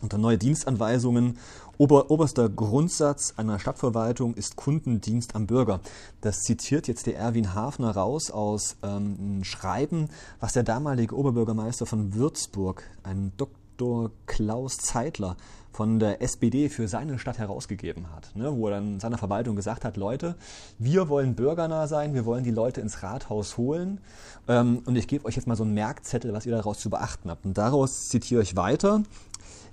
[0.00, 1.38] unter neue Dienstanweisungen
[1.80, 5.78] Ober, oberster Grundsatz einer Stadtverwaltung ist Kundendienst am Bürger.
[6.20, 10.08] Das zitiert jetzt der Erwin Hafner raus aus ähm, einem Schreiben,
[10.40, 14.10] was der damalige Oberbürgermeister von Würzburg, ein Dr.
[14.26, 15.36] Klaus Zeitler,
[15.78, 19.84] von der SPD für seine Stadt herausgegeben hat, ne, wo er dann seiner Verwaltung gesagt
[19.84, 20.34] hat, Leute,
[20.80, 24.00] wir wollen bürgernah sein, wir wollen die Leute ins Rathaus holen
[24.48, 27.30] ähm, und ich gebe euch jetzt mal so einen Merkzettel, was ihr daraus zu beachten
[27.30, 27.44] habt.
[27.44, 29.04] Und daraus zitiere ich weiter.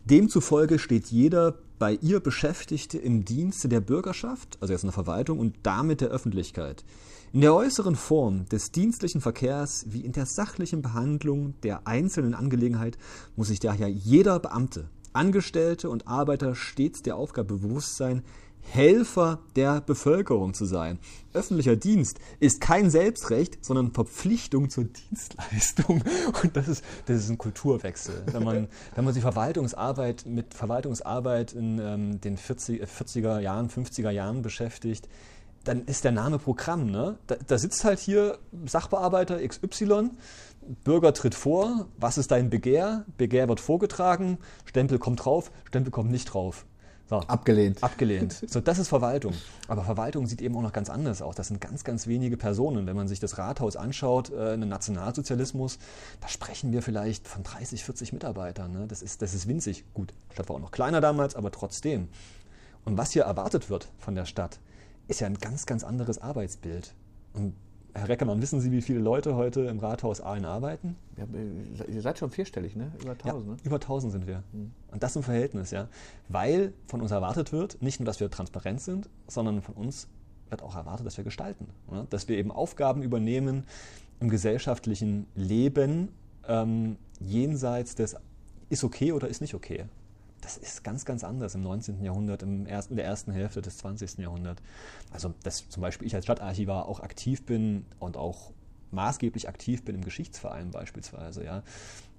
[0.05, 5.39] Demzufolge steht jeder bei ihr Beschäftigte im Dienste der Bürgerschaft, also jetzt in der Verwaltung
[5.39, 6.85] und damit der Öffentlichkeit.
[7.33, 12.99] In der äußeren Form des dienstlichen Verkehrs wie in der sachlichen Behandlung der einzelnen Angelegenheit
[13.35, 18.21] muss sich daher jeder Beamte Angestellte und Arbeiter stets der Aufgabe bewusst sein,
[18.71, 20.99] Helfer der Bevölkerung zu sein.
[21.33, 26.03] Öffentlicher Dienst ist kein Selbstrecht, sondern Verpflichtung zur Dienstleistung.
[26.43, 28.23] Und das ist, das ist ein Kulturwechsel.
[28.31, 34.09] Wenn man, wenn man sich Verwaltungsarbeit mit Verwaltungsarbeit in ähm, den 40, 40er Jahren, 50er
[34.09, 35.07] Jahren beschäftigt,
[35.63, 36.89] dann ist der Name Programm.
[36.89, 37.17] Ne?
[37.27, 40.11] Da, da sitzt halt hier Sachbearbeiter XY,
[40.83, 43.05] Bürger tritt vor, was ist dein Begehr?
[43.17, 46.65] Begehr wird vorgetragen, Stempel kommt drauf, Stempel kommt nicht drauf.
[47.07, 47.17] So.
[47.17, 47.83] Abgelehnt.
[47.83, 48.43] Abgelehnt.
[48.49, 49.33] So, das ist Verwaltung.
[49.67, 51.35] Aber Verwaltung sieht eben auch noch ganz anders aus.
[51.35, 52.87] Das sind ganz, ganz wenige Personen.
[52.87, 55.77] Wenn man sich das Rathaus anschaut, äh, einen Nationalsozialismus,
[56.21, 58.71] da sprechen wir vielleicht von 30, 40 Mitarbeitern.
[58.71, 58.85] Ne?
[58.87, 59.83] Das, ist, das ist winzig.
[59.93, 62.07] Gut, die Stadt war auch noch kleiner damals, aber trotzdem.
[62.85, 64.59] Und was hier erwartet wird von der Stadt,
[65.07, 66.93] ist ja ein ganz, ganz anderes Arbeitsbild.
[67.33, 67.53] Und
[67.97, 70.97] Herr Reckermann, wissen Sie, wie viele Leute heute im Rathaus Aalen arbeiten?
[71.15, 71.25] Ja,
[71.87, 72.91] ihr seid schon vierstellig, ne?
[73.01, 73.57] Über 1000, ja, ne?
[73.63, 74.43] Über 1000 sind wir.
[74.51, 74.73] Mhm.
[74.91, 75.87] Und das im Verhältnis, ja.
[76.27, 80.09] Weil von uns erwartet wird, nicht nur, dass wir transparent sind, sondern von uns
[80.49, 81.67] wird auch erwartet, dass wir gestalten.
[81.89, 82.05] Ne?
[82.09, 83.63] Dass wir eben Aufgaben übernehmen
[84.19, 86.09] im gesellschaftlichen Leben
[86.49, 88.17] ähm, jenseits des
[88.69, 89.85] ist okay oder ist nicht okay
[90.45, 92.03] das ist ganz, ganz anders im 19.
[92.03, 94.19] Jahrhundert, im ersten, in der ersten Hälfte des 20.
[94.19, 94.61] Jahrhunderts.
[95.11, 98.51] Also, dass zum Beispiel ich als Stadtarchivar auch aktiv bin und auch
[98.91, 101.63] maßgeblich aktiv bin im Geschichtsverein beispielsweise, ja.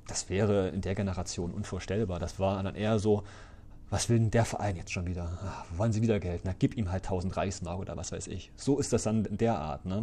[0.09, 2.19] das wäre in der Generation unvorstellbar.
[2.19, 3.23] Das war dann eher so,
[3.91, 5.39] was will denn der Verein jetzt schon wieder?
[5.45, 6.41] Ach, wollen sie wieder Geld?
[6.43, 8.51] Na, gib ihm halt 1000 Reichsmark oder was weiß ich.
[8.57, 9.85] So ist das dann in der Art.
[9.85, 10.03] Ne?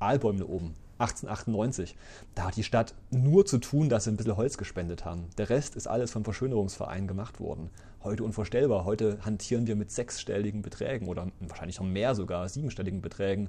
[0.00, 1.96] Aalbäumle oben, 1898.
[2.34, 5.24] Da hat die Stadt nur zu tun, dass sie ein bisschen Holz gespendet haben.
[5.38, 7.70] Der Rest ist alles vom Verschönerungsverein gemacht worden.
[8.04, 8.84] Heute unvorstellbar.
[8.84, 13.48] Heute hantieren wir mit sechsstelligen Beträgen oder wahrscheinlich noch mehr sogar, siebenstelligen Beträgen,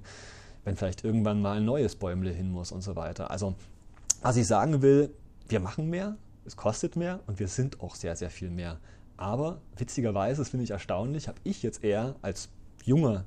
[0.64, 3.32] wenn vielleicht irgendwann mal ein neues Bäumle hin muss und so weiter.
[3.32, 3.56] Also,
[4.22, 5.14] was ich sagen will,
[5.50, 8.80] wir machen mehr, es kostet mehr und wir sind auch sehr, sehr viel mehr.
[9.18, 12.50] Aber witzigerweise, das finde ich erstaunlich, habe ich jetzt eher als
[12.84, 13.26] junger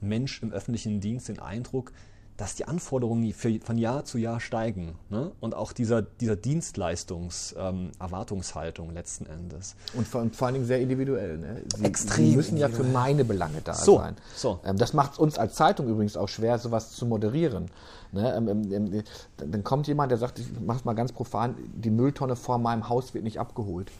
[0.00, 1.92] Mensch im öffentlichen Dienst den Eindruck,
[2.36, 4.98] dass die Anforderungen für, von Jahr zu Jahr steigen.
[5.08, 5.32] Ne?
[5.40, 9.74] Und auch dieser, dieser Dienstleistungs-Erwartungshaltung ähm, letzten Endes.
[9.94, 11.38] Und vor, vor allen Dingen sehr individuell.
[11.38, 11.62] Ne?
[11.74, 12.30] Sie, Extrem.
[12.30, 14.16] Sie müssen ja für meine Belange da so, sein.
[14.34, 14.60] So.
[14.64, 17.70] Ähm, das macht es uns als Zeitung übrigens auch schwer, sowas zu moderieren.
[18.12, 18.34] Ne?
[18.36, 19.02] Ähm, ähm, ähm
[19.36, 22.88] dann kommt jemand, der sagt, ich mache es mal ganz profan, die Mülltonne vor meinem
[22.88, 23.90] Haus wird nicht abgeholt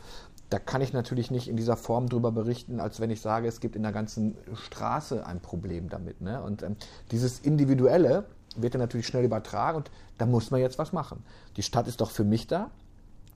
[0.50, 3.60] da kann ich natürlich nicht in dieser Form drüber berichten, als wenn ich sage, es
[3.60, 6.20] gibt in der ganzen Straße ein Problem damit.
[6.20, 6.42] Ne?
[6.42, 6.76] Und ähm,
[7.10, 8.24] dieses Individuelle
[8.56, 11.24] wird dann natürlich schnell übertragen und da muss man jetzt was machen.
[11.56, 12.70] Die Stadt ist doch für mich da.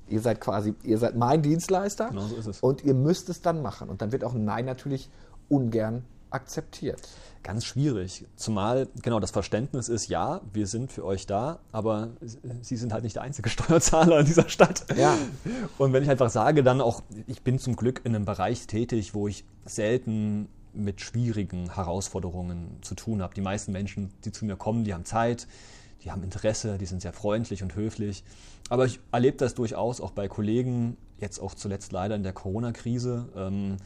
[0.08, 2.60] Ihr seid quasi, ihr seid mein Dienstleister genau so ist es.
[2.60, 3.88] und ihr müsst es dann machen.
[3.88, 5.10] Und dann wird auch ein Nein natürlich
[5.48, 7.00] ungern akzeptiert.
[7.42, 8.26] Ganz schwierig.
[8.36, 12.10] Zumal, genau, das Verständnis ist, ja, wir sind für euch da, aber
[12.60, 14.84] Sie sind halt nicht der einzige Steuerzahler in dieser Stadt.
[14.96, 15.16] Ja.
[15.78, 19.14] Und wenn ich einfach sage, dann auch, ich bin zum Glück in einem Bereich tätig,
[19.14, 23.34] wo ich selten mit schwierigen Herausforderungen zu tun habe.
[23.34, 25.48] Die meisten Menschen, die zu mir kommen, die haben Zeit,
[26.04, 28.22] die haben Interesse, die sind sehr freundlich und höflich.
[28.68, 33.28] Aber ich erlebe das durchaus auch bei Kollegen, jetzt auch zuletzt leider in der Corona-Krise.
[33.34, 33.76] Ähm,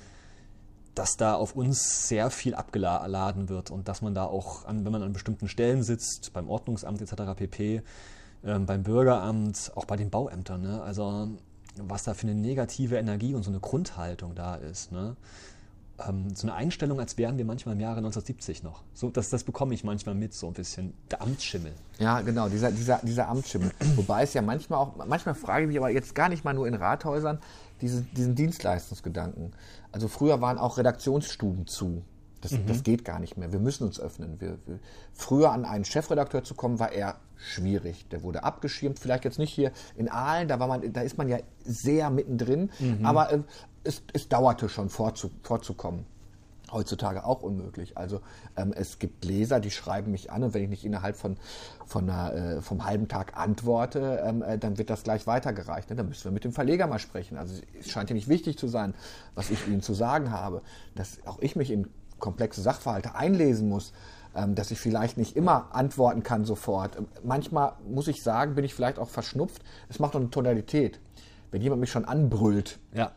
[0.94, 4.92] dass da auf uns sehr viel abgeladen wird und dass man da auch, an, wenn
[4.92, 7.34] man an bestimmten Stellen sitzt, beim Ordnungsamt etc.
[7.36, 7.82] pp.,
[8.42, 10.82] äh, beim Bürgeramt, auch bei den Bauämtern, ne?
[10.82, 11.28] also
[11.76, 14.92] was da für eine negative Energie und so eine Grundhaltung da ist.
[14.92, 15.16] Ne?
[15.98, 18.82] Ähm, so eine Einstellung, als wären wir manchmal im Jahre 1970 noch.
[18.94, 20.92] So, das, das bekomme ich manchmal mit, so ein bisschen.
[21.10, 21.72] Der Amtsschimmel.
[21.98, 23.70] Ja, genau, dieser, dieser, dieser Amtsschimmel.
[23.96, 26.66] Wobei es ja manchmal auch, manchmal frage ich mich aber jetzt gar nicht mal nur
[26.66, 27.38] in Rathäusern,
[27.80, 29.52] diesen, diesen Dienstleistungsgedanken.
[29.92, 32.02] Also früher waren auch Redaktionsstuben zu.
[32.40, 32.66] Das, mhm.
[32.66, 33.52] das geht gar nicht mehr.
[33.52, 34.40] Wir müssen uns öffnen.
[34.40, 34.78] Wir, wir,
[35.12, 38.06] früher an einen Chefredakteur zu kommen, war eher schwierig.
[38.10, 38.98] Der wurde abgeschirmt.
[38.98, 42.70] Vielleicht jetzt nicht hier in Aalen, da, war man, da ist man ja sehr mittendrin.
[42.80, 43.06] Mhm.
[43.06, 43.42] Aber äh,
[43.84, 46.06] es, es dauerte schon vorzu, vorzukommen
[46.72, 47.96] heutzutage auch unmöglich.
[47.96, 48.20] Also
[48.56, 51.36] ähm, es gibt Leser, die schreiben mich an und wenn ich nicht innerhalb von,
[51.86, 55.88] von einer, äh, vom halben Tag antworte, ähm, äh, dann wird das gleich weitergereicht.
[55.90, 55.96] Ne?
[55.96, 57.38] Dann müssen wir mit dem Verleger mal sprechen.
[57.38, 58.94] Also es scheint ja nicht wichtig zu sein,
[59.34, 60.62] was ich Ihnen zu sagen habe,
[60.94, 63.92] dass auch ich mich in komplexe Sachverhalte einlesen muss,
[64.34, 66.96] ähm, dass ich vielleicht nicht immer antworten kann sofort.
[67.22, 69.62] Manchmal muss ich sagen, bin ich vielleicht auch verschnupft.
[69.88, 70.98] Es macht doch eine Tonalität.
[71.50, 73.12] Wenn jemand mich schon anbrüllt, ja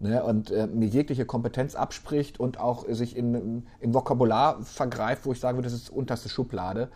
[0.00, 5.32] ne, und äh, mir jegliche Kompetenz abspricht und auch sich in, in Vokabular vergreift, wo
[5.32, 6.88] ich sage, das ist unterste Schublade,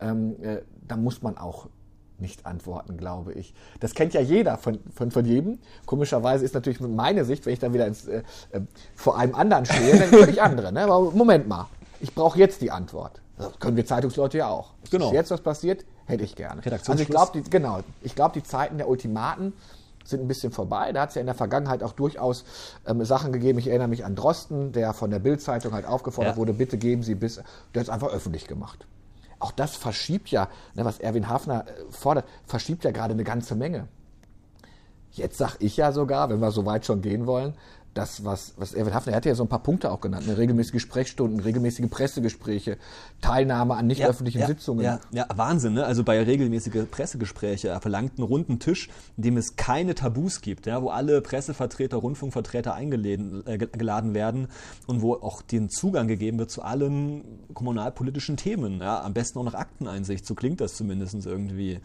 [0.00, 1.68] ähm, äh, da muss man auch
[2.18, 3.52] nicht antworten, glaube ich.
[3.80, 5.58] Das kennt ja jeder von, von, von jedem.
[5.86, 8.22] Komischerweise ist natürlich meine Sicht, wenn ich dann wieder ins, äh,
[8.52, 8.60] äh,
[8.94, 10.72] vor einem anderen stehe, dann völlig andere.
[10.72, 10.84] Ne?
[10.84, 11.66] Aber Moment mal,
[12.00, 13.20] ich brauche jetzt die Antwort.
[13.36, 14.72] Das können wir Zeitungsleute ja auch.
[14.90, 15.06] Genau.
[15.06, 16.62] Ist jetzt was passiert, hätte ich gerne.
[16.64, 19.52] Also ich glaube, genau, ich glaube, die Zeiten der Ultimaten
[20.04, 20.92] sind ein bisschen vorbei.
[20.92, 22.44] Da hat es ja in der Vergangenheit auch durchaus
[22.86, 23.58] ähm, Sachen gegeben.
[23.58, 26.36] Ich erinnere mich an Drosten, der von der Bild-Zeitung halt aufgefordert ja.
[26.36, 27.36] wurde, bitte geben Sie bis.
[27.36, 28.86] Der hat es einfach öffentlich gemacht.
[29.38, 33.54] Auch das verschiebt ja, ne, was Erwin Hafner äh, fordert, verschiebt ja gerade eine ganze
[33.56, 33.88] Menge.
[35.10, 37.54] Jetzt sage ich ja sogar, wenn wir so weit schon gehen wollen,
[37.94, 40.38] das, was, was Erwin Hafner, er hat ja so ein paar Punkte auch genannt, ne?
[40.38, 42.78] regelmäßige Sprechstunden, regelmäßige Pressegespräche,
[43.20, 44.84] Teilnahme an nicht ja, öffentlichen ja, Sitzungen.
[44.84, 45.84] Ja, ja, Wahnsinn, ne?
[45.84, 50.66] Also bei regelmäßige Pressegespräche, er verlangt einen runden Tisch, in dem es keine Tabus gibt,
[50.66, 54.48] ja, wo alle Pressevertreter, Rundfunkvertreter eingeladen äh, geladen werden
[54.86, 59.44] und wo auch den Zugang gegeben wird zu allen kommunalpolitischen Themen, ja, am besten auch
[59.44, 61.80] nach Akteneinsicht, so klingt das zumindest irgendwie.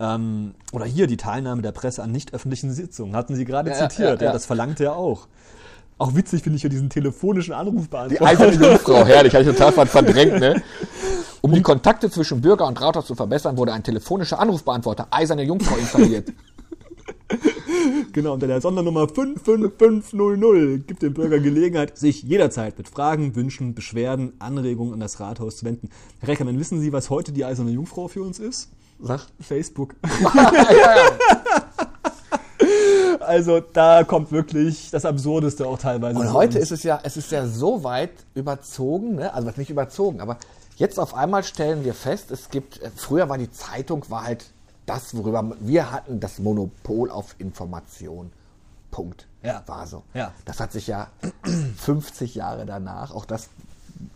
[0.00, 3.76] Ähm, oder hier die Teilnahme der Presse an nicht öffentlichen Sitzungen, hatten Sie gerade ja,
[3.76, 4.22] zitiert.
[4.22, 5.28] Ja, ja, das verlangt er auch.
[5.98, 8.24] Auch witzig finde ich ja diesen telefonischen Anrufbeantworter.
[8.24, 10.62] Die eiserne Jungfrau, herrlich, habe ich total verdrängt, ne?
[11.42, 15.76] Um die Kontakte zwischen Bürger und Rathaus zu verbessern, wurde ein telefonischer Anrufbeantworter eiserne Jungfrau
[15.76, 16.28] installiert.
[18.12, 24.32] genau, unter der Sondernummer 55500 gibt dem Bürger Gelegenheit, sich jederzeit mit Fragen, Wünschen, Beschwerden,
[24.38, 25.90] Anregungen an das Rathaus zu wenden.
[26.20, 28.70] Herr Reckermann, wissen Sie, was heute die eiserne Jungfrau für uns ist?
[29.00, 29.26] Sag.
[29.40, 29.94] Facebook.
[33.20, 36.18] Also da kommt wirklich das Absurdeste auch teilweise.
[36.18, 39.32] Und heute ist es ja, es ist ja so weit überzogen, ne?
[39.32, 40.38] also nicht überzogen, aber
[40.76, 44.46] jetzt auf einmal stellen wir fest, es gibt, früher war die Zeitung war halt
[44.90, 48.32] das, worüber wir hatten, das Monopol auf Information.
[48.90, 49.28] Punkt.
[49.42, 49.62] Ja.
[49.66, 50.02] War so.
[50.14, 50.32] Ja.
[50.44, 51.08] Das hat sich ja
[51.76, 53.48] 50 Jahre danach, auch das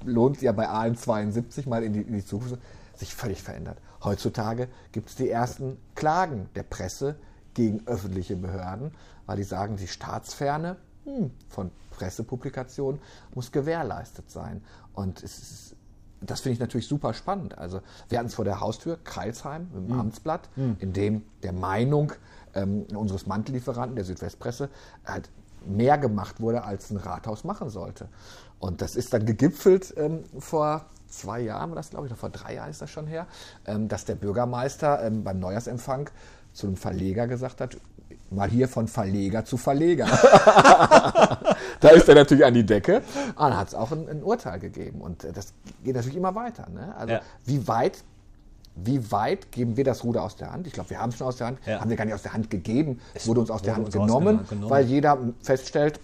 [0.05, 2.59] lohnt ja bei AM72 mal in die, in die Zukunft,
[2.97, 3.79] sich völlig verändert.
[4.03, 7.17] Heutzutage gibt es die ersten Klagen der Presse
[7.55, 8.93] gegen öffentliche Behörden,
[9.27, 13.01] weil die sagen, die Staatsferne hm, von Pressepublikationen
[13.35, 14.63] muss gewährleistet sein.
[14.93, 15.74] Und es ist,
[16.31, 17.59] das finde ich natürlich super spannend.
[17.59, 22.13] Also wir hatten es vor der Haustür, Kreilsheim, im Amtsblatt, in dem der Meinung
[22.55, 24.69] ähm, unseres Mantellieferanten, der Südwestpresse,
[25.05, 25.31] halt
[25.67, 28.09] mehr gemacht wurde, als ein Rathaus machen sollte.
[28.59, 32.31] Und das ist dann gegipfelt ähm, vor zwei Jahren, war das glaube ich, oder vor
[32.31, 33.27] drei Jahren ist das schon her,
[33.67, 36.11] ähm, dass der Bürgermeister ähm, beim Neujahrsempfang
[36.53, 37.77] zu einem Verleger gesagt hat,
[38.31, 40.07] mal hier von Verleger zu Verleger.
[41.81, 42.97] da ist er natürlich an die Decke.
[42.97, 45.01] Und dann hat es auch ein, ein, Urteil gegeben.
[45.01, 45.53] Und äh, das
[45.85, 46.69] geht natürlich immer weiter.
[46.71, 46.95] Ne?
[46.97, 47.21] Also Ja.
[47.45, 48.03] wie weit
[48.77, 50.67] wie weit geben wir das Ruder aus der Hand?
[50.67, 51.81] Ich glaube, wir haben es schon aus der Hand, Ja.
[51.81, 53.95] haben wir gar nicht aus der Hand gegeben, es wurde uns aus der wurde Hand
[53.95, 54.71] uns genommen, genommen.
[54.71, 56.01] weil jeder feststellt,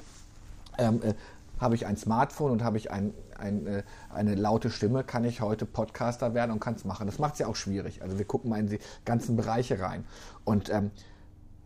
[0.78, 1.14] ähm, äh,
[1.58, 3.82] habe ich ein Smartphone und habe ich ein, ein, äh,
[4.14, 7.06] eine laute Stimme, kann ich heute Podcaster werden und kann es machen.
[7.06, 8.02] Das macht es ja auch schwierig.
[8.02, 10.04] Also wir gucken mal in die ganzen Bereiche rein.
[10.44, 10.90] Und ähm,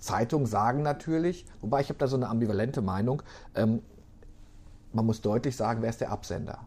[0.04, 3.22] Zeitungen sagen natürlich, wobei ich habe da so eine ambivalente Meinung,
[3.54, 3.82] ähm,
[4.92, 6.66] man muss deutlich sagen, wer ist der Absender.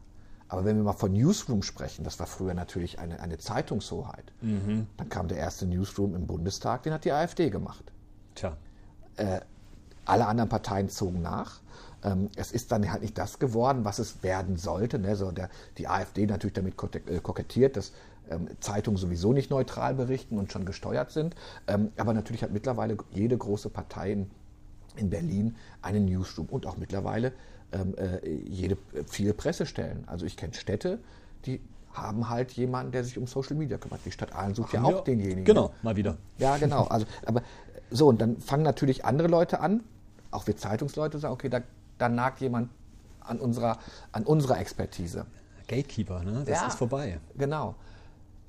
[0.50, 4.32] Aber wenn wir mal von Newsroom sprechen, das war früher natürlich eine, eine Zeitungshoheit.
[4.98, 7.92] Dann kam der erste Newsroom im Bundestag, den hat die AfD gemacht.
[8.36, 8.56] Tja.
[10.06, 11.60] Alle anderen Parteien zogen nach.
[12.04, 15.00] Ähm, es ist dann halt nicht das geworden, was es werden sollte.
[15.00, 15.16] Ne?
[15.16, 16.76] So der, die AfD natürlich damit
[17.08, 17.92] äh, kokettiert, dass
[18.60, 21.36] Zeitungen sowieso nicht neutral berichten und schon gesteuert sind.
[21.68, 24.32] Ähm, aber natürlich hat mittlerweile jede große Partei in,
[24.96, 27.34] in Berlin einen Newsroom und auch mittlerweile
[27.72, 30.04] ähm, äh, jede, viele Pressestellen.
[30.08, 31.00] Also ich kenne Städte,
[31.46, 31.62] die
[31.94, 34.02] haben halt jemanden, der sich um Social Media kümmert.
[34.06, 35.46] Die Stadt Aalen sucht ja auch denjenigen.
[35.46, 36.18] Genau, mal wieder.
[36.38, 36.84] Ja, genau.
[36.86, 37.42] Also, aber
[37.90, 39.84] so, und dann fangen natürlich andere Leute an,
[40.32, 41.62] auch wir Zeitungsleute sagen, okay, da,
[41.98, 42.70] da nagt jemand
[43.22, 43.80] an unserer,
[44.12, 45.26] an unserer Expertise.
[45.68, 46.44] Gatekeeper, ne?
[46.46, 46.68] Das Ja.
[46.68, 47.20] ist vorbei.
[47.38, 47.76] Genau.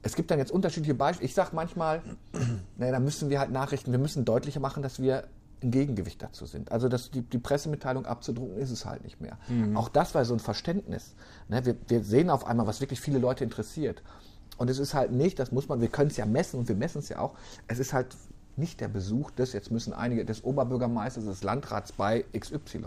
[0.03, 1.27] Es gibt dann jetzt unterschiedliche Beispiele.
[1.27, 2.03] Ich sage manchmal,
[2.77, 5.25] naja, da müssen wir halt Nachrichten, wir müssen deutlicher machen, dass wir
[5.63, 6.71] ein Gegengewicht dazu sind.
[6.71, 9.39] Also dass die, die Pressemitteilung abzudrucken, ist es halt nicht mehr.
[9.77, 11.15] Auch das war so ein Verständnis.
[11.49, 14.03] Ne, wir, wir sehen auf einmal, was wirklich viele Leute interessiert.
[14.57, 16.77] Und es ist halt nicht, das muss man, wir können es ja messen und wir
[16.77, 17.35] messen es ja auch,
[17.69, 18.17] es ist halt
[18.57, 22.83] nicht der Besuch des, jetzt müssen einige, des Oberbürgermeisters, des Landrats bei XY.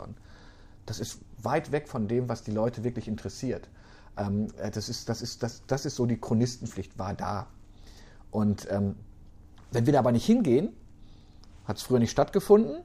[0.86, 3.69] Das ist weit weg von dem, was die Leute wirklich interessiert.
[4.17, 7.47] Ähm, äh, das, ist, das, ist, das, das ist so die Chronistenpflicht, war da.
[8.32, 8.95] Und ähm,
[9.71, 10.69] wenn wir da aber nicht hingehen,
[11.65, 12.84] hat es früher nicht stattgefunden.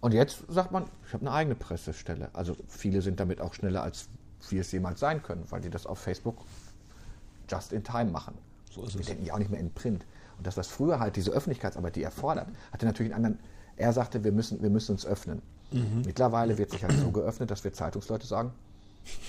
[0.00, 2.30] Und jetzt sagt man, ich habe eine eigene Pressestelle.
[2.32, 4.08] Also viele sind damit auch schneller, als
[4.48, 6.38] wir es jemals sein können, weil die das auf Facebook
[7.48, 8.34] just in time machen.
[8.70, 9.06] So ist wir es.
[9.06, 10.04] denken ja auch nicht mehr in Print.
[10.38, 13.44] Und das, was früher halt diese Öffentlichkeitsarbeit, die erfordert, hatte natürlich einen anderen.
[13.76, 15.40] Er sagte, wir müssen, wir müssen uns öffnen.
[15.70, 16.02] Mhm.
[16.04, 18.52] Mittlerweile wird sich halt so geöffnet, dass wir Zeitungsleute sagen,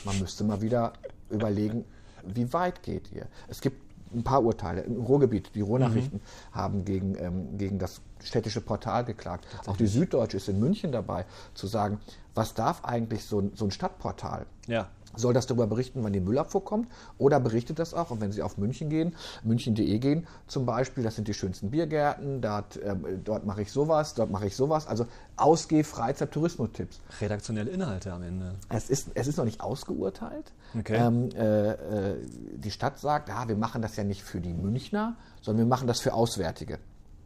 [0.06, 0.94] man müsste mal wieder
[1.30, 1.86] überlegen,
[2.26, 3.28] wie weit geht ihr?
[3.48, 3.82] Es gibt
[4.14, 4.82] ein paar Urteile.
[4.82, 6.56] Im Ruhrgebiet, die Ruhrnachrichten Mhm.
[6.56, 9.46] haben gegen, ähm, gegen das städtische Portal geklagt.
[9.66, 12.00] Auch die Süddeutsche ist in München dabei, zu sagen,
[12.36, 14.46] was darf eigentlich so ein, so ein Stadtportal?
[14.68, 14.88] Ja.
[15.16, 16.88] Soll das darüber berichten, wann die Müllabfuhr kommt?
[17.18, 21.16] Oder berichtet das auch, und wenn Sie auf München gehen, münchen.de gehen zum Beispiel, das
[21.16, 24.88] sind die schönsten Biergärten, dort, ähm, dort mache ich sowas, dort mache ich sowas.
[24.88, 25.06] Also
[25.38, 27.00] Ausgeh-, Freizeit-, Tourismus-Tipps.
[27.22, 28.56] Redaktionelle Inhalte am Ende.
[28.70, 30.52] Es ist, es ist noch nicht ausgeurteilt.
[30.78, 30.96] Okay.
[30.96, 32.16] Ähm, äh, äh,
[32.56, 35.88] die Stadt sagt, ah, wir machen das ja nicht für die Münchner, sondern wir machen
[35.88, 36.80] das für Auswärtige.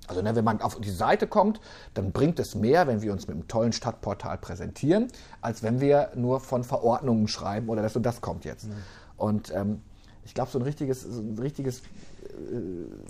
[0.07, 1.59] Also ne, wenn man auf die Seite kommt,
[1.93, 5.09] dann bringt es mehr, wenn wir uns mit einem tollen Stadtportal präsentieren,
[5.41, 8.67] als wenn wir nur von Verordnungen schreiben oder das und das kommt jetzt.
[9.17, 9.81] Und ähm,
[10.23, 11.81] ich glaube, so ein richtiges, so ein richtiges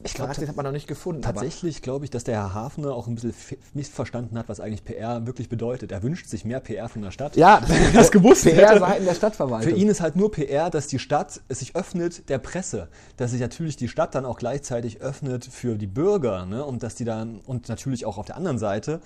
[0.04, 1.22] Ich glaub, Fazit hat man noch nicht gefunden.
[1.22, 3.34] Tatsächlich glaube ich, dass der Herr Hafner auch ein bisschen
[3.74, 5.92] missverstanden hat, was eigentlich PR wirklich bedeutet.
[5.92, 7.36] Er wünscht sich mehr PR von der Stadt.
[7.36, 7.62] Ja,
[7.94, 8.58] das gewusst hätte.
[8.58, 9.72] PR-Seiten der Stadtverwaltung.
[9.72, 13.42] Für ihn ist halt nur PR, dass die Stadt sich öffnet der Presse, dass sich
[13.42, 16.64] natürlich die Stadt dann auch gleichzeitig öffnet für die Bürger ne?
[16.64, 19.02] und dass die dann und natürlich auch auf der anderen Seite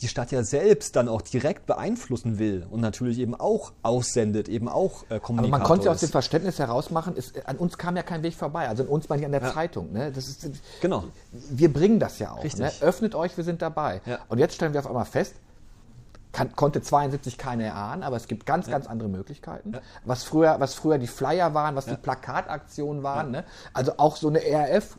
[0.00, 4.68] die Stadt ja selbst dann auch direkt beeinflussen will und natürlich eben auch aussendet, eben
[4.68, 6.12] auch äh, Aber Kommunikator man konnte ja aus dem ist.
[6.12, 8.68] Verständnis heraus machen, es, an uns kam ja kein Weg vorbei.
[8.68, 9.92] Also an uns meine ich an der Zeitung.
[9.92, 10.10] Ne?
[10.10, 10.48] Das ist,
[10.80, 11.04] Genau.
[11.30, 12.42] Wir bringen das ja auch.
[12.42, 12.60] Richtig.
[12.60, 12.72] Ne?
[12.80, 14.00] Öffnet euch, wir sind dabei.
[14.04, 14.18] Ja.
[14.28, 15.34] Und jetzt stellen wir auf einmal fest,
[16.32, 19.74] kann, konnte 72 keine erahnen, aber es gibt ganz, ganz andere Möglichkeiten.
[20.04, 23.30] Was, früher, was früher die Flyer waren, was die Plakataktionen waren.
[23.30, 23.44] Ne?
[23.72, 24.96] Also auch so eine RF,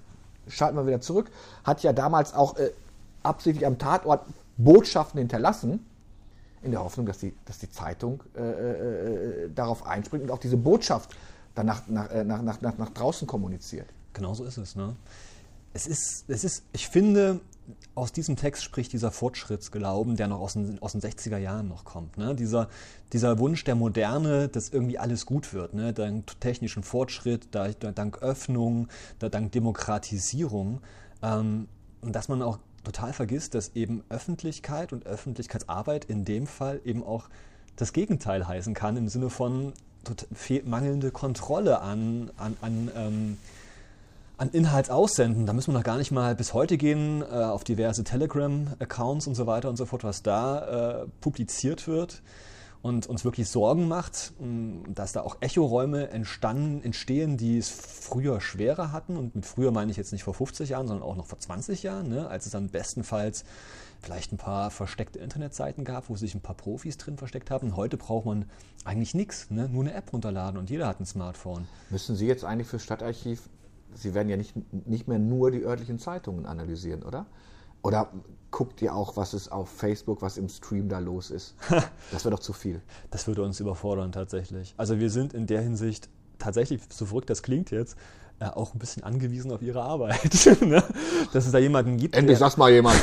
[0.47, 1.29] schalten wir wieder zurück,
[1.65, 2.71] hat ja damals auch äh,
[3.23, 4.21] absichtlich am Tatort
[4.57, 5.85] Botschaften hinterlassen,
[6.61, 10.39] in der Hoffnung, dass die, dass die Zeitung äh, äh, äh, darauf einspringt und auch
[10.39, 11.15] diese Botschaft
[11.53, 13.87] dann nach, äh, nach, nach, nach, nach draußen kommuniziert.
[14.13, 14.75] Genau so ist es.
[14.75, 14.95] Ne?
[15.75, 17.41] es ist, es ist, ich finde,
[17.95, 21.83] aus diesem Text spricht dieser Fortschrittsglauben, der noch aus den, aus den 60er Jahren noch
[21.83, 22.17] kommt.
[22.17, 22.33] Ne?
[22.33, 22.69] Dieser,
[23.11, 25.91] dieser Wunsch der Moderne, dass irgendwie alles gut wird, ne?
[25.91, 28.87] dank technischen Fortschritt, dank Öffnung,
[29.19, 30.79] dank Demokratisierung.
[31.21, 31.67] Ähm,
[31.99, 37.03] und dass man auch total vergisst, dass eben Öffentlichkeit und Öffentlichkeitsarbeit in dem Fall eben
[37.03, 37.25] auch
[37.75, 39.73] das Gegenteil heißen kann, im Sinne von
[40.65, 43.37] mangelnde Kontrolle an, an, an ähm,
[44.37, 48.03] an Inhaltsaussenden, da müssen wir noch gar nicht mal bis heute gehen, äh, auf diverse
[48.03, 52.21] Telegram-Accounts und so weiter und so fort, was da äh, publiziert wird
[52.85, 54.33] und uns wirklich Sorgen macht,
[54.87, 59.17] dass da auch Echoräume entstanden, entstehen, die es früher schwerer hatten.
[59.17, 61.81] Und mit früher meine ich jetzt nicht vor 50 Jahren, sondern auch noch vor 20
[61.81, 63.43] Jahren, ne, als es dann bestenfalls
[64.03, 67.75] vielleicht ein paar versteckte Internetseiten gab, wo sich ein paar Profis drin versteckt haben.
[67.75, 68.45] Heute braucht man
[68.83, 69.67] eigentlich nichts, ne?
[69.67, 71.67] nur eine App runterladen und jeder hat ein Smartphone.
[71.89, 73.49] Müssen Sie jetzt eigentlich für Stadtarchiv
[73.95, 74.53] Sie werden ja nicht,
[74.85, 77.25] nicht mehr nur die örtlichen Zeitungen analysieren, oder?
[77.85, 78.09] Oder
[78.49, 81.55] guckt ihr auch, was ist auf Facebook, was im Stream da los ist?
[82.11, 82.81] Das wäre doch zu viel.
[83.11, 84.73] Das würde uns überfordern tatsächlich.
[84.75, 86.09] Also wir sind in der Hinsicht
[86.39, 87.95] tatsächlich, so verrückt das klingt jetzt,
[88.39, 90.33] äh, auch ein bisschen angewiesen auf ihre Arbeit.
[90.61, 90.83] ne?
[91.31, 92.15] Dass es da jemanden gibt.
[92.15, 92.99] Endlich sag's mal jemand.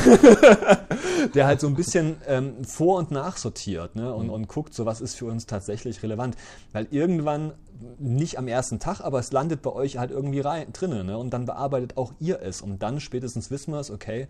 [1.34, 4.12] der halt so ein bisschen ähm, vor- und nachsortiert ne?
[4.12, 4.32] und, mhm.
[4.32, 6.36] und guckt, so was ist für uns tatsächlich relevant.
[6.72, 7.52] Weil irgendwann,
[7.98, 11.18] nicht am ersten Tag, aber es landet bei euch halt irgendwie rein, drinnen ne?
[11.18, 12.60] und dann bearbeitet auch ihr es.
[12.60, 14.28] Und dann spätestens wissen wir es, okay,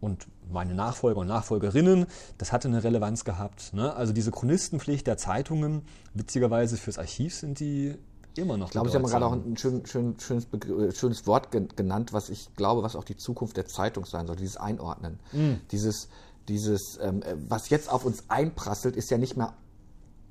[0.00, 2.06] und meine Nachfolger und Nachfolgerinnen,
[2.38, 3.72] das hatte eine Relevanz gehabt.
[3.72, 3.94] Ne?
[3.94, 5.82] Also diese Chronistenpflicht der Zeitungen,
[6.14, 7.96] witzigerweise fürs Archiv sind die
[8.36, 8.66] immer noch.
[8.66, 12.30] Ich glaube, Sie haben gerade auch ein schön, schön, schönes, äh, schönes, Wort genannt, was
[12.30, 15.18] ich glaube, was auch die Zukunft der Zeitung sein soll, dieses Einordnen.
[15.32, 15.54] Mm.
[15.70, 16.08] Dieses,
[16.48, 19.54] dieses ähm, äh, was jetzt auf uns einprasselt, ist ja nicht mehr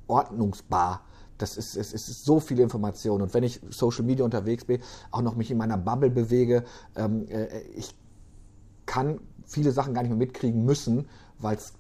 [0.08, 1.02] ordnungsbar.
[1.38, 3.22] Das ist, es ist so viele Informationen.
[3.22, 6.66] Und wenn ich Social Media unterwegs bin, auch noch mich in meiner Bubble bewege,
[6.96, 7.96] ähm, äh, ich
[8.86, 11.74] kann viele Sachen gar nicht mehr mitkriegen müssen, weil's,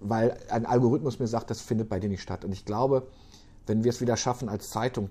[0.00, 2.44] weil ein Algorithmus mir sagt, das findet bei dir nicht statt.
[2.44, 3.08] Und ich glaube,
[3.66, 5.10] wenn wir es wieder schaffen, als Zeitung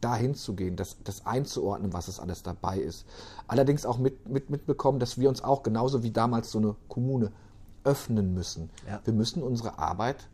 [0.00, 3.04] dahin zu gehen, das, das einzuordnen, was es alles dabei ist.
[3.46, 7.32] Allerdings auch mit, mit, mitbekommen, dass wir uns auch genauso wie damals so eine Kommune
[7.84, 8.70] öffnen müssen.
[8.86, 9.00] Ja.
[9.04, 10.28] Wir müssen unsere Arbeit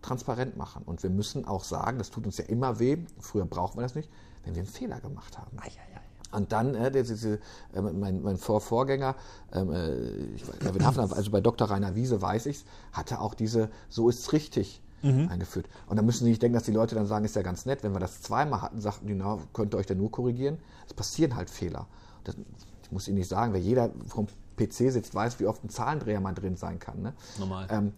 [0.00, 0.82] transparent machen.
[0.84, 3.94] Und wir müssen auch sagen, das tut uns ja immer weh, früher brauchten wir das
[3.94, 4.10] nicht,
[4.44, 5.56] wenn wir einen Fehler gemacht haben.
[5.58, 6.00] Ah, ja, ja,
[6.34, 7.38] und dann, äh, diese,
[7.72, 9.14] äh, mein, mein Vor Vorgänger,
[9.52, 9.94] ähm, äh,
[10.34, 11.70] ich, also bei Dr.
[11.70, 15.28] Rainer Wiese weiß ich es, hatte auch diese So ist es richtig mhm.
[15.28, 15.68] eingeführt.
[15.86, 17.82] Und dann müssen Sie nicht denken, dass die Leute dann sagen, ist ja ganz nett.
[17.82, 20.58] Wenn wir das zweimal hatten, sagten die, na, könnt ihr euch da nur korrigieren.
[20.86, 21.86] Es passieren halt Fehler.
[22.24, 22.36] Das,
[22.82, 24.26] ich muss Ihnen nicht sagen, wer jeder vom
[24.56, 27.02] PC sitzt, weiß, wie oft ein Zahlendreher mal drin sein kann.
[27.02, 27.12] Ne?
[27.38, 27.66] Normal.
[27.70, 27.92] Ähm,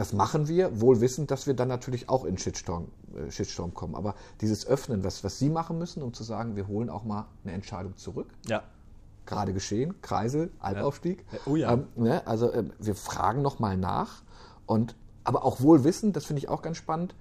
[0.00, 3.94] das machen wir, wohl wissend, dass wir dann natürlich auch in Shitstorm, äh, Shitstorm kommen.
[3.94, 7.26] Aber dieses Öffnen, was, was Sie machen müssen, um zu sagen, wir holen auch mal
[7.44, 8.28] eine Entscheidung zurück.
[8.46, 8.62] Ja.
[9.26, 11.26] Gerade geschehen, Kreisel, Albaufstieg.
[11.30, 11.38] Ja.
[11.44, 11.72] Oh ja.
[11.74, 12.26] Ähm, ne?
[12.26, 14.22] Also äh, wir fragen nochmal nach
[14.64, 17.14] und aber auch wohl wissen, das finde ich auch ganz spannend,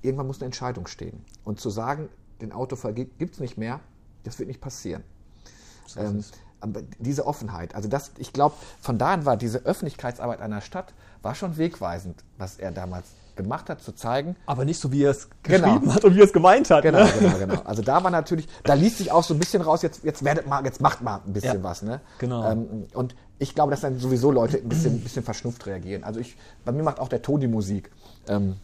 [0.00, 1.26] irgendwann muss eine Entscheidung stehen.
[1.44, 2.08] Und zu sagen,
[2.40, 3.80] den Autofall gibt es nicht mehr,
[4.22, 5.04] das wird nicht passieren.
[5.86, 6.24] So ähm,
[6.60, 10.94] aber diese Offenheit, also das, ich glaube, von da an war diese Öffentlichkeitsarbeit einer Stadt,
[11.22, 13.06] war schon wegweisend, was er damals
[13.38, 14.36] gemacht hat, zu zeigen.
[14.44, 15.58] Aber nicht so, wie er es genau.
[15.58, 15.94] geschrieben genau.
[15.94, 16.82] hat und wie er es gemeint hat.
[16.82, 17.12] Genau, ne?
[17.18, 17.62] genau, genau.
[17.64, 20.46] Also da war natürlich, da ließ sich auch so ein bisschen raus, jetzt, jetzt werdet
[20.46, 21.82] mal, jetzt macht mal ein bisschen ja, was.
[21.82, 22.00] Ne?
[22.18, 22.50] Genau.
[22.50, 26.04] Ähm, und ich glaube, dass dann sowieso Leute ein bisschen, ein bisschen verschnupft reagieren.
[26.04, 27.90] Also ich, bei mir macht auch der Ton die Musik.
[28.26, 28.56] Ähm,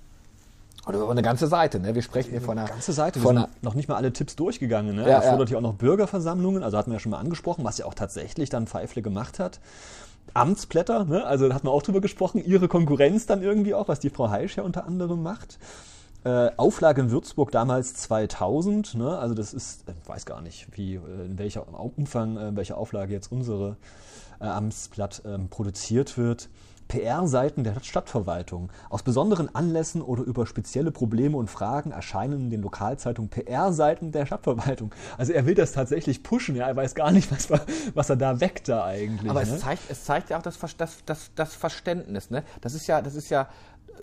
[0.87, 1.95] oder eine ganze Seite, ne?
[1.95, 3.23] Wir sprechen hier von einer ganze Seite.
[3.23, 4.97] Wir sind noch nicht mal alle Tipps durchgegangen.
[4.97, 5.03] Ne?
[5.03, 5.53] Ja, er fordert ja.
[5.53, 8.51] hier auch noch Bürgerversammlungen, also hatten wir ja schon mal angesprochen, was ja auch tatsächlich
[8.51, 9.61] dann Pfeifle gemacht hat.
[10.33, 11.25] Amtsblätter, ne?
[11.25, 14.31] also da hat man auch drüber gesprochen, ihre Konkurrenz dann irgendwie auch, was die Frau
[14.31, 15.59] Heisch ja unter anderem macht.
[16.25, 19.19] Äh, Auflage in Würzburg damals 2000, ne?
[19.19, 22.79] also das ist, ich weiß gar nicht, wie, äh, in welcher Umfang, in äh, welcher
[22.79, 23.77] Auflage jetzt unsere
[24.41, 26.49] äh, Amtsblatt ähm, produziert wird.
[26.89, 28.71] PR-Seiten der Stadtverwaltung.
[28.91, 34.27] Aus besonderen Anlässen oder über spezielle Probleme und Fragen erscheinen in den Lokalzeitungen PR-Seiten der
[34.27, 34.95] Stadtverwaltung.
[35.19, 37.49] Also er will das tatsächlich pushen, ja, er weiß gar nicht, was,
[37.95, 39.31] was er da weckt da eigentlich.
[39.31, 39.51] Aber ne?
[39.51, 42.31] es, zeigt, es zeigt ja auch das, das, das, das Verständnis.
[42.31, 42.45] Ne?
[42.61, 43.49] Das ist ja, das ist ja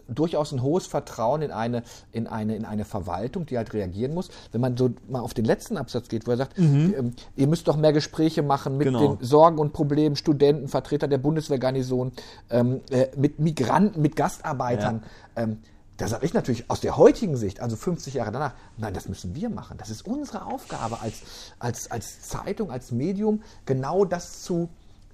[0.07, 4.29] durchaus ein hohes Vertrauen in eine, in, eine, in eine Verwaltung, die halt reagieren muss.
[4.51, 6.93] Wenn man so mal auf den letzten Absatz geht, wo er sagt, mhm.
[6.97, 9.15] Ähm, ihr müsst doch mehr Gespräche machen mit genau.
[9.15, 12.11] den Sorgen und Problemen, Studenten, Vertreter der Bundeswehrgarnison,
[12.49, 15.03] ähm, äh, mit Migranten, mit Gastarbeitern.
[15.35, 15.43] Ja.
[15.43, 15.57] Ähm,
[16.01, 19.35] da sage ich natürlich aus der heutigen Sicht, also 50 Jahre danach, nein, das müssen
[19.35, 19.77] wir machen.
[19.77, 21.21] Das ist unsere Aufgabe als,
[21.59, 24.69] als, als Zeitung, als Medium, genau das zu,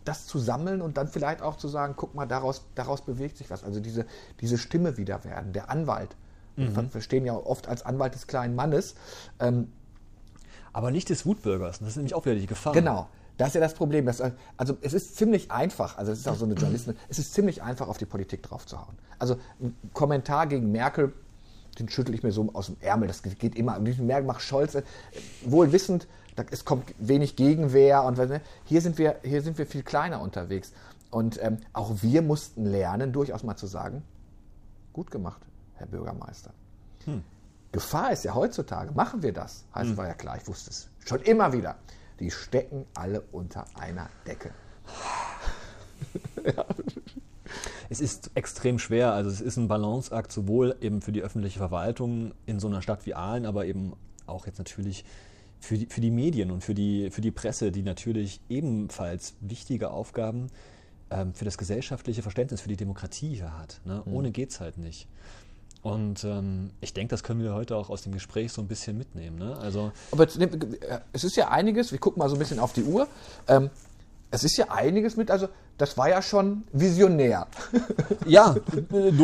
[0.08, 3.50] das zu sammeln und dann vielleicht auch zu sagen, guck mal, daraus, daraus bewegt sich
[3.50, 3.64] was.
[3.64, 4.06] Also diese,
[4.42, 6.16] diese Stimme wieder werden, der Anwalt.
[6.56, 6.76] Mhm.
[6.76, 8.96] Wir verstehen ja oft als Anwalt des kleinen Mannes.
[9.40, 9.72] Ähm,
[10.74, 11.80] aber nicht des Wutbürgers.
[11.80, 12.74] Das ist nämlich auch wieder die Gefahr.
[12.74, 13.08] Genau.
[13.38, 14.06] Das ist ja das Problem.
[14.06, 14.22] Dass,
[14.58, 17.62] also es ist ziemlich einfach, also es ist auch so eine Journalistin, es ist ziemlich
[17.62, 18.98] einfach, auf die Politik draufzuhauen.
[19.20, 21.14] Also ein Kommentar gegen Merkel,
[21.78, 23.08] den schüttel ich mir so aus dem Ärmel.
[23.08, 23.80] Das geht immer.
[23.80, 24.84] Merkel macht Scholz, äh,
[25.46, 26.08] wohl wissend,
[26.52, 28.04] es kommt wenig Gegenwehr.
[28.04, 30.74] Und ne, hier sind wir, hier sind wir viel kleiner unterwegs.
[31.10, 34.04] Und ähm, auch wir mussten lernen, durchaus mal zu sagen,
[34.94, 35.42] gut gemacht,
[35.76, 36.52] Herr Bürgermeister.
[37.06, 37.24] Hm.
[37.72, 39.66] Gefahr ist ja heutzutage, machen wir das?
[39.74, 39.98] Heißt, hm.
[39.98, 41.76] war ja klar, ich wusste es schon immer wieder.
[42.20, 44.52] Die stecken alle unter einer Decke.
[46.44, 46.66] ja.
[47.90, 49.14] Es ist extrem schwer.
[49.14, 53.06] Also es ist ein Balanceakt sowohl eben für die öffentliche Verwaltung in so einer Stadt
[53.06, 53.94] wie Aalen, aber eben
[54.26, 55.06] auch jetzt natürlich
[55.60, 59.92] für die, für die Medien und für die, für die Presse, die natürlich ebenfalls wichtige
[59.92, 60.48] Aufgaben
[61.10, 63.82] ähm, für das gesellschaftliche Verständnis, für die Demokratie hier hat.
[63.86, 64.04] Ne?
[64.06, 64.14] Mhm.
[64.14, 65.08] Ohne geht es halt nicht.
[65.82, 68.98] Und ähm, ich denke, das können wir heute auch aus dem Gespräch so ein bisschen
[68.98, 69.38] mitnehmen.
[69.38, 69.58] Ne?
[69.58, 70.38] Also Aber jetzt,
[71.14, 73.08] es ist ja einiges, wir gucken mal so ein bisschen auf die Uhr.
[73.48, 73.70] Ähm,
[74.30, 75.48] es ist ja einiges mit, also
[75.78, 77.48] das war ja schon visionär.
[78.26, 78.56] ja,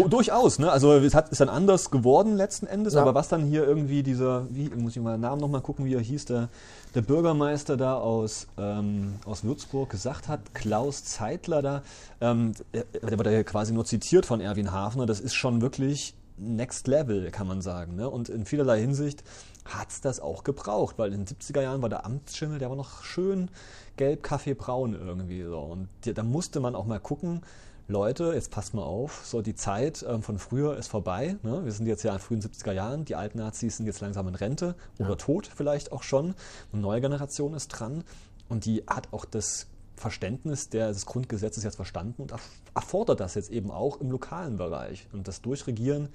[0.09, 0.59] durchaus.
[0.59, 0.71] Ne?
[0.71, 3.01] Also es hat, ist dann anders geworden letzten Endes, ja.
[3.01, 5.95] aber was dann hier irgendwie dieser, wie muss ich mal den Namen nochmal gucken, wie
[5.95, 6.49] er hieß, der,
[6.95, 11.81] der Bürgermeister da aus, ähm, aus Würzburg gesagt hat, Klaus Zeitler da,
[12.21, 16.15] ähm, der, der wird ja quasi nur zitiert von Erwin Hafner, das ist schon wirklich
[16.37, 17.95] Next Level, kann man sagen.
[17.95, 18.09] Ne?
[18.09, 19.23] Und in vielerlei Hinsicht
[19.65, 22.75] hat es das auch gebraucht, weil in den 70er Jahren war der Amtsschimmel, der war
[22.75, 23.49] noch schön
[23.97, 25.59] gelb, kaffeebraun irgendwie so.
[25.59, 27.41] Und da musste man auch mal gucken,
[27.89, 31.35] Leute, jetzt passt mal auf, so die Zeit ähm, von früher ist vorbei.
[31.43, 31.65] Ne?
[31.65, 34.35] Wir sind jetzt ja in frühen 70er Jahren, die alten Nazis sind jetzt langsam in
[34.35, 35.15] Rente oder ja.
[35.15, 36.33] tot vielleicht auch schon.
[36.71, 38.05] Eine neue Generation ist dran
[38.47, 39.67] und die hat auch das
[39.97, 42.33] Verständnis des Grundgesetzes jetzt verstanden und
[42.73, 45.07] erfordert das jetzt eben auch im lokalen Bereich.
[45.11, 46.09] Und das Durchregieren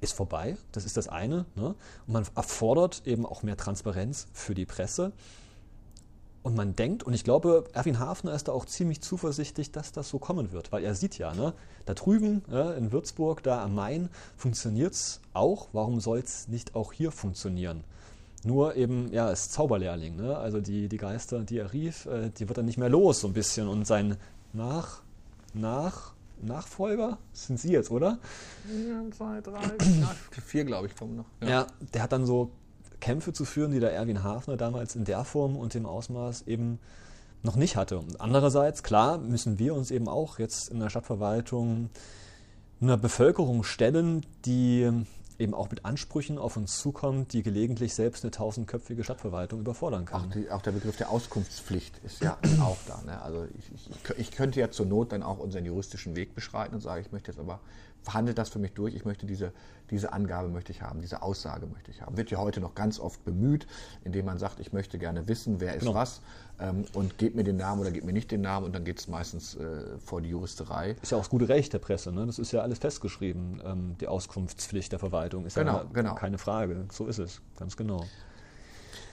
[0.00, 1.44] ist vorbei, das ist das eine.
[1.56, 1.74] Ne?
[2.06, 5.12] Und man erfordert eben auch mehr Transparenz für die Presse.
[6.42, 10.08] Und man denkt, und ich glaube, Erwin Hafner ist da auch ziemlich zuversichtlich, dass das
[10.08, 11.52] so kommen wird, weil er sieht ja, ne,
[11.84, 15.68] da drüben ja, in Würzburg, da am Main, funktioniert es auch.
[15.72, 17.84] Warum soll es nicht auch hier funktionieren?
[18.42, 20.16] Nur eben, ja, ist Zauberlehrling.
[20.16, 20.36] Ne?
[20.36, 23.26] Also die, die Geister, die er rief, äh, die wird er nicht mehr los, so
[23.26, 23.68] ein bisschen.
[23.68, 24.16] Und sein
[24.54, 25.02] Nach,
[25.52, 28.18] Nach, Nachfolger sind Sie jetzt, oder?
[28.66, 29.60] Ja, zwei, drei,
[30.46, 31.26] vier, glaube ich, kommen noch.
[31.42, 31.48] Ja.
[31.48, 32.50] ja, der hat dann so
[33.00, 36.78] Kämpfe zu führen, die der Erwin Hafner damals in der Form und dem Ausmaß eben
[37.42, 37.98] noch nicht hatte.
[37.98, 41.90] Und andererseits, klar, müssen wir uns eben auch jetzt in der Stadtverwaltung
[42.80, 44.90] einer Bevölkerung stellen, die
[45.40, 50.26] eben auch mit Ansprüchen auf uns zukommt, die gelegentlich selbst eine tausendköpfige Stadtverwaltung überfordern kann.
[50.26, 53.00] Auch, die, auch der Begriff der Auskunftspflicht ist ja auch da.
[53.06, 53.20] Ne?
[53.22, 56.82] Also ich, ich, ich, könnte ja zur Not dann auch unseren juristischen Weg beschreiten und
[56.82, 57.60] sagen, ich möchte jetzt aber,
[58.02, 59.52] verhandelt das für mich durch, ich möchte diese,
[59.90, 62.16] diese Angabe möchte ich haben, diese Aussage möchte ich haben.
[62.16, 63.66] Wird ja heute noch ganz oft bemüht,
[64.04, 65.94] indem man sagt, ich möchte gerne wissen, wer ist genau.
[65.94, 66.20] was
[66.58, 68.98] ähm, und gebt mir den Namen oder gebt mir nicht den Namen und dann geht
[68.98, 70.96] es meistens äh, vor die Juristerei.
[71.02, 72.26] Ist ja auch das gute Recht der Presse, ne?
[72.26, 76.14] das ist ja alles festgeschrieben, ähm, die Auskunftspflicht der Verwaltung ist genau, ja genau.
[76.14, 78.04] keine Frage, so ist es, ganz genau.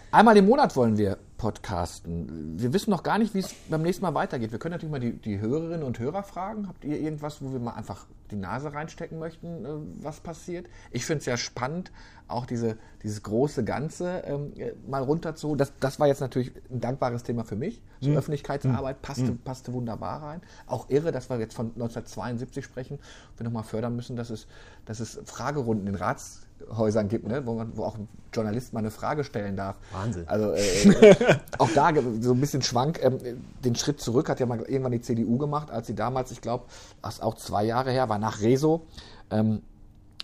[0.10, 2.58] Einmal im Monat wollen wir podcasten.
[2.58, 4.54] Wir wissen noch gar nicht, wie es beim nächsten Mal weitergeht.
[4.54, 6.68] Wir können natürlich mal die, die Hörerinnen und Hörer fragen.
[6.70, 9.70] Habt ihr irgendwas, wo wir mal einfach die Nase reinstecken möchten, äh,
[10.04, 10.68] was passiert?
[10.92, 11.92] Ich finde es ja spannend,
[12.28, 15.56] auch diese, dieses große Ganze ähm, äh, mal runter zu.
[15.56, 17.82] Das, das war jetzt natürlich ein dankbares Thema für mich.
[18.02, 18.18] So mhm.
[18.18, 19.40] Öffentlichkeitsarbeit passte, mhm.
[19.40, 20.42] passte wunderbar rein.
[20.66, 23.00] Auch irre, dass wir jetzt von 1972 sprechen.
[23.38, 24.48] Wir nochmal fördern müssen, dass es,
[24.86, 25.96] dass es Fragerunden in
[26.70, 27.46] Ratshäusern gibt, ne?
[27.46, 29.78] wo, man, wo auch ein Journalist mal eine Frage stellen darf.
[29.92, 30.28] Wahnsinn.
[30.28, 31.16] Also äh,
[31.58, 31.92] auch da
[32.22, 33.04] so ein bisschen Schwank.
[33.04, 33.18] Ähm,
[33.64, 36.66] den Schritt zurück hat ja mal irgendwann die CDU gemacht, als sie damals, ich glaube,
[37.02, 38.86] auch zwei Jahre her war, nach Rezo.
[39.32, 39.62] Ähm,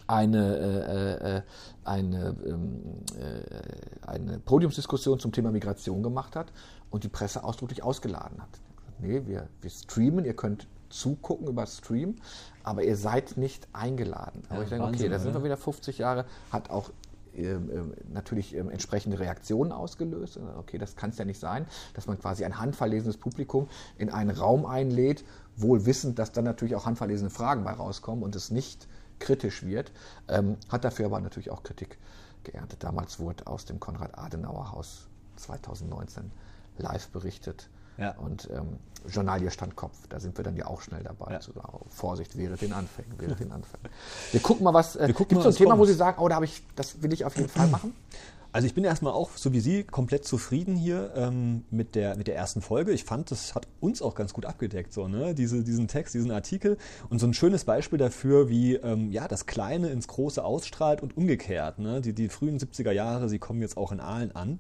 [0.06, 1.42] eine, äh, äh,
[1.86, 2.82] eine, ähm,
[3.18, 6.52] äh, eine Podiumsdiskussion zum Thema Migration gemacht hat
[6.90, 8.50] und die Presse ausdrücklich ausgeladen hat.
[9.00, 12.16] Nee, wir, wir streamen, ihr könnt zugucken über Stream,
[12.64, 14.44] aber ihr seid nicht eingeladen.
[14.50, 16.92] Aber ja, ich denke, Wahnsinn, okay, da sind wir wieder 50 Jahre, hat auch
[17.36, 20.40] ähm, ähm, natürlich ähm, entsprechende Reaktionen ausgelöst.
[20.60, 21.66] Okay, das kann es ja nicht sein,
[21.96, 23.68] dass man quasi ein handverlesenes Publikum
[23.98, 25.26] in einen Raum einlädt,
[25.56, 28.88] wohl wissend, dass dann natürlich auch handverlesene Fragen bei rauskommen und es nicht
[29.20, 29.92] kritisch wird,
[30.28, 31.98] ähm, hat dafür aber natürlich auch Kritik
[32.44, 32.84] geerntet.
[32.84, 36.32] Damals wurde aus dem Konrad-Adenauer-Haus 2019
[36.78, 37.70] live berichtet.
[37.98, 38.12] Ja.
[38.18, 38.78] Und ähm,
[39.10, 41.34] Journalie stand Kopf, da sind wir dann ja auch schnell dabei.
[41.34, 41.40] Ja.
[41.72, 43.90] Oh, Vorsicht, wäre den Anfängen, wäre den Anfängen.
[44.32, 44.96] Wir gucken mal, was.
[44.96, 45.82] Äh, Gibt es so ein Thema, kommt.
[45.82, 47.94] wo Sie sagen, oh, da habe ich, das will ich auf jeden Fall machen?
[48.56, 52.28] Also ich bin erstmal auch, so wie Sie, komplett zufrieden hier ähm, mit, der, mit
[52.28, 52.92] der ersten Folge.
[52.92, 55.34] Ich fand, das hat uns auch ganz gut abgedeckt, so, ne?
[55.34, 56.78] Diese, diesen Text, diesen Artikel.
[57.10, 61.18] Und so ein schönes Beispiel dafür, wie ähm, ja, das Kleine ins Große ausstrahlt und
[61.18, 61.80] umgekehrt.
[61.80, 62.00] Ne?
[62.02, 64.60] Die, die frühen 70er Jahre, sie kommen jetzt auch in Aalen an.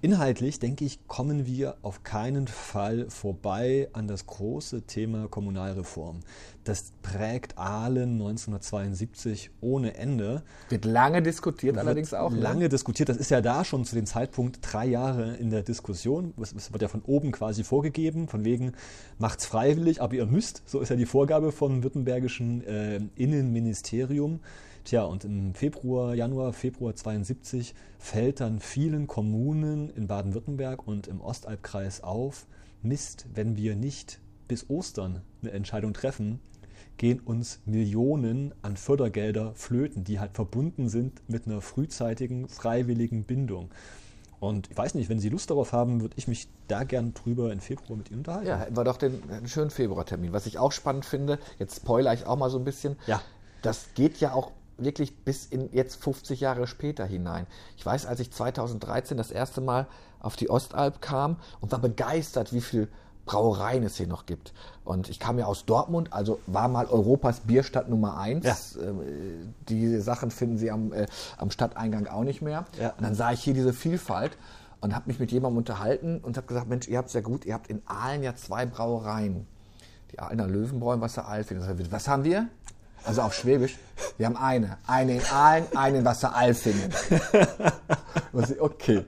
[0.00, 6.20] Inhaltlich, denke ich, kommen wir auf keinen Fall vorbei an das große Thema Kommunalreform.
[6.62, 10.44] Das prägt Aalen 1972 ohne Ende.
[10.68, 12.30] Wird lange diskutiert Wird allerdings auch.
[12.30, 12.38] ne?
[12.38, 13.08] Lange diskutiert.
[13.08, 16.32] Das ist ja da schon zu dem Zeitpunkt drei Jahre in der Diskussion.
[16.40, 18.74] Es es wird ja von oben quasi vorgegeben, von wegen
[19.18, 20.62] macht's freiwillig, aber ihr müsst.
[20.66, 24.38] So ist ja die Vorgabe vom württembergischen äh, Innenministerium.
[24.88, 31.20] Tja, und im Februar, Januar, Februar 72 fällt dann vielen Kommunen in Baden-Württemberg und im
[31.20, 32.46] Ostalbkreis auf,
[32.80, 36.40] Mist, wenn wir nicht bis Ostern eine Entscheidung treffen,
[36.96, 43.68] gehen uns Millionen an Fördergelder flöten, die halt verbunden sind mit einer frühzeitigen, freiwilligen Bindung.
[44.40, 47.52] Und ich weiß nicht, wenn Sie Lust darauf haben, würde ich mich da gern drüber
[47.52, 48.48] in Februar mit Ihnen unterhalten.
[48.48, 50.32] Ja, wir doch den einen schönen Februartermin.
[50.32, 52.96] Was ich auch spannend finde, jetzt spoiler ich auch mal so ein bisschen.
[53.06, 53.20] Ja.
[53.60, 57.46] Das geht ja auch wirklich bis in jetzt 50 Jahre später hinein.
[57.76, 59.86] Ich weiß, als ich 2013 das erste Mal
[60.20, 62.88] auf die Ostalb kam und war begeistert, wie viel
[63.28, 64.54] Brauereien es hier noch gibt.
[64.84, 68.44] Und ich kam ja aus Dortmund, also war mal Europas Bierstadt Nummer eins.
[68.46, 68.82] Ja.
[68.82, 71.06] Ähm, Die Sachen finden Sie am, äh,
[71.36, 72.64] am Stadteingang auch nicht mehr.
[72.80, 72.90] Ja.
[72.96, 74.38] Und dann sah ich hier diese Vielfalt
[74.80, 77.44] und habe mich mit jemandem unterhalten und habe gesagt, Mensch, ihr habt es ja gut,
[77.44, 79.46] ihr habt in Aalen ja zwei Brauereien.
[80.12, 81.60] Die Aalener Löwenbräu und Wasser Alfing.
[81.90, 82.48] Was haben wir?
[83.08, 83.76] Also auf Schwäbisch.
[84.16, 84.76] Wir haben eine.
[84.86, 86.92] Eine in Aalen, eine in Wasser Alfingen.
[88.32, 89.04] Was ich- Okay.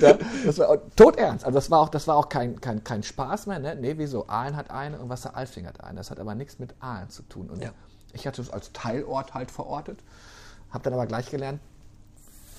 [0.00, 1.44] Da, das war todernst.
[1.44, 3.58] Also das war auch, das war auch kein, kein, kein Spaß mehr.
[3.58, 3.76] Ne?
[3.76, 4.26] Nee, wieso?
[4.28, 5.98] Aalen hat eine und Wasser Alfing hat eine.
[5.98, 7.48] Das hat aber nichts mit Aalen zu tun.
[7.50, 7.70] Und Ja.
[8.12, 9.98] ich hatte es als Teilort halt verortet.
[10.70, 11.60] Habe dann aber gleich gelernt,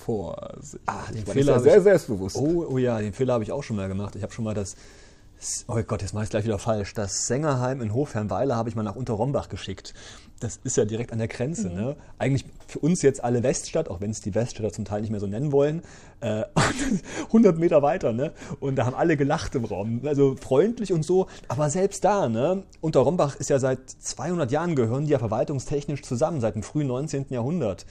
[0.06, 0.82] Vorsicht.
[0.88, 2.36] Ah, den Fehler sehr ich- selbstbewusst.
[2.36, 4.16] Oh, oh ja, den Fehler habe ich auch schon mal gemacht.
[4.16, 4.76] Ich habe schon mal das,
[5.68, 6.94] oh Gott, jetzt mache ich es gleich wieder falsch.
[6.94, 9.94] Das Sängerheim in Hofherrnweiler habe ich mal nach Unterrombach geschickt.
[10.40, 11.70] Das ist ja direkt an der Grenze.
[11.70, 11.98] Ne?
[12.18, 15.20] Eigentlich für uns jetzt alle Weststadt, auch wenn es die Weststädter zum Teil nicht mehr
[15.20, 15.82] so nennen wollen,
[16.22, 16.44] äh,
[17.28, 18.14] 100 Meter weiter.
[18.14, 18.32] Ne?
[18.60, 20.02] Und da haben alle gelacht im Raum.
[20.06, 21.28] Also freundlich und so.
[21.48, 22.64] Aber selbst da, ne?
[22.80, 27.28] Unterrombach ist ja seit 200 Jahren gehören die ja verwaltungstechnisch zusammen, seit dem frühen 19.
[27.30, 27.86] Jahrhundert.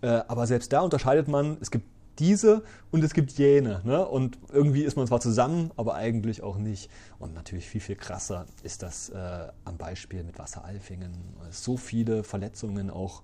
[0.00, 1.86] Äh, aber selbst da unterscheidet man, es gibt
[2.18, 3.80] diese und es gibt jene.
[3.84, 4.06] Ne?
[4.06, 6.90] Und irgendwie ist man zwar zusammen, aber eigentlich auch nicht.
[7.18, 11.12] Und natürlich viel, viel krasser ist das äh, am Beispiel mit Wasseralfingen.
[11.50, 13.22] So viele Verletzungen auch,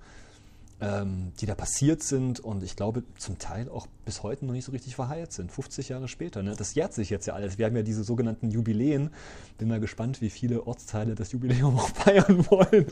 [0.83, 4.65] ähm, die da passiert sind und ich glaube zum Teil auch bis heute noch nicht
[4.65, 5.53] so richtig verheilt sind.
[5.53, 6.43] 50 Jahre später.
[6.43, 6.55] Ne?
[6.57, 7.59] Das jährt sich jetzt ja alles.
[7.59, 9.11] Wir haben ja diese sogenannten Jubiläen.
[9.59, 12.87] Bin mal gespannt, wie viele Ortsteile das Jubiläum auch feiern wollen.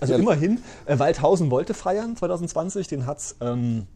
[0.00, 0.18] Also Ja.
[0.20, 2.86] immerhin, äh, Waldhausen wollte feiern 2020.
[2.86, 3.88] Den hat's ähm,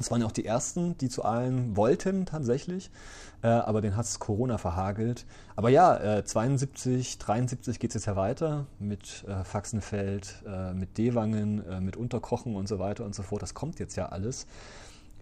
[0.00, 2.90] das waren ja auch die ersten, die zu allen wollten tatsächlich,
[3.42, 5.26] äh, aber den hat es Corona verhagelt.
[5.56, 10.96] Aber ja, äh, 72, 73 geht es jetzt ja weiter mit äh, Faxenfeld, äh, mit
[10.96, 13.42] Dewangen, äh, mit Unterkochen und so weiter und so fort.
[13.42, 14.46] Das kommt jetzt ja alles.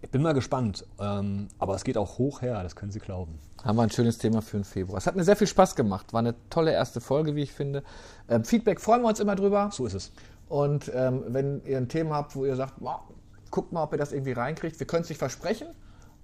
[0.01, 3.37] Ich bin mal gespannt, ähm, aber es geht auch hoch her, das können Sie glauben.
[3.65, 4.97] Haben wir ein schönes Thema für den Februar.
[4.97, 6.13] Es hat mir sehr viel Spaß gemacht.
[6.13, 7.83] War eine tolle erste Folge, wie ich finde.
[8.29, 9.71] Ähm, Feedback freuen wir uns immer drüber.
[9.73, 10.13] So ist es.
[10.47, 13.01] Und ähm, wenn ihr ein Thema habt, wo ihr sagt, wow,
[13.51, 14.79] guckt mal, ob ihr das irgendwie reinkriegt.
[14.79, 15.67] Wir können es nicht versprechen,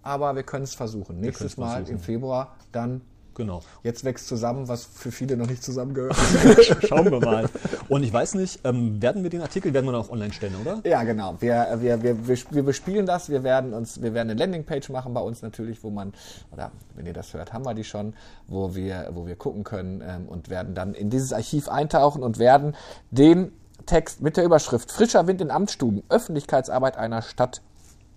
[0.01, 1.19] aber wir können es versuchen.
[1.19, 1.93] Nächstes Mal versuchen.
[1.93, 3.01] im Februar dann
[3.35, 3.61] Genau.
[3.83, 6.15] jetzt wächst zusammen, was für viele noch nicht zusammengehört.
[6.87, 7.49] Schauen wir mal.
[7.89, 10.79] Und ich weiß nicht, ähm, werden wir den Artikel, werden wir noch online stellen, oder?
[10.85, 11.35] Ja, genau.
[11.41, 13.29] Wir, wir, wir, wir, wir bespielen das.
[13.29, 16.13] Wir werden uns, wir werden eine Landingpage machen bei uns natürlich, wo man,
[16.51, 18.13] oder wenn ihr das hört, haben wir die schon,
[18.47, 22.39] wo wir, wo wir gucken können ähm, und werden dann in dieses Archiv eintauchen und
[22.39, 22.73] werden
[23.11, 23.51] den
[23.85, 27.61] Text mit der Überschrift Frischer Wind in Amtsstuben, Öffentlichkeitsarbeit einer Stadt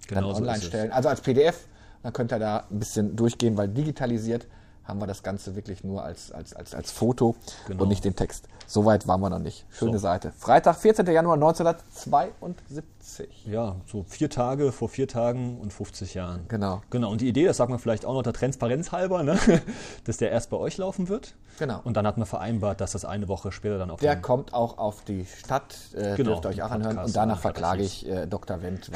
[0.08, 0.92] dann Genau so online stellen.
[0.92, 1.66] Also als PDF,
[2.02, 4.46] dann könnt ihr da ein bisschen durchgehen, weil digitalisiert
[4.84, 7.82] haben wir das Ganze wirklich nur als, als, als, als Foto Genau.
[7.82, 8.48] und nicht den Text.
[8.70, 9.64] Soweit waren wir noch nicht.
[9.70, 9.98] Schöne So.
[10.00, 10.30] Seite.
[10.38, 11.06] Freitag, 14.
[11.06, 13.46] Januar 1972.
[13.46, 16.44] Ja, so vier Tage vor vier Tagen und 50 Jahren.
[16.48, 16.82] Genau.
[16.90, 19.38] Genau, und die Idee, das sagt man vielleicht auch noch der Transparenz halber, ne?
[20.04, 21.34] dass der erst bei euch laufen wird.
[21.58, 21.80] Genau.
[21.82, 24.78] Und dann hat man vereinbart, dass das eine Woche später dann auf Der kommt auch
[24.78, 26.96] auf die Stadt, äh, Genau, dürft ihr euch auch anhören.
[26.96, 28.62] Podcast Und danach verklage ich äh, Dr.
[28.62, 28.90] Wendt,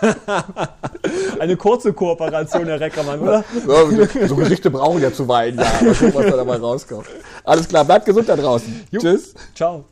[0.00, 0.14] weil
[1.40, 3.44] Eine kurze Kooperation, Herr Reckermann, oder?
[3.66, 3.66] er.
[3.66, 5.64] so, so Gerichte brauchen ja zuweilen, ja.
[5.64, 7.06] Mal gucken, was da dabei rauskommt.
[7.44, 8.86] Alles klar, bleibt gesund da draußen.
[8.90, 9.00] Jo.
[9.08, 9.34] Tschüss.
[9.54, 9.84] Ciao.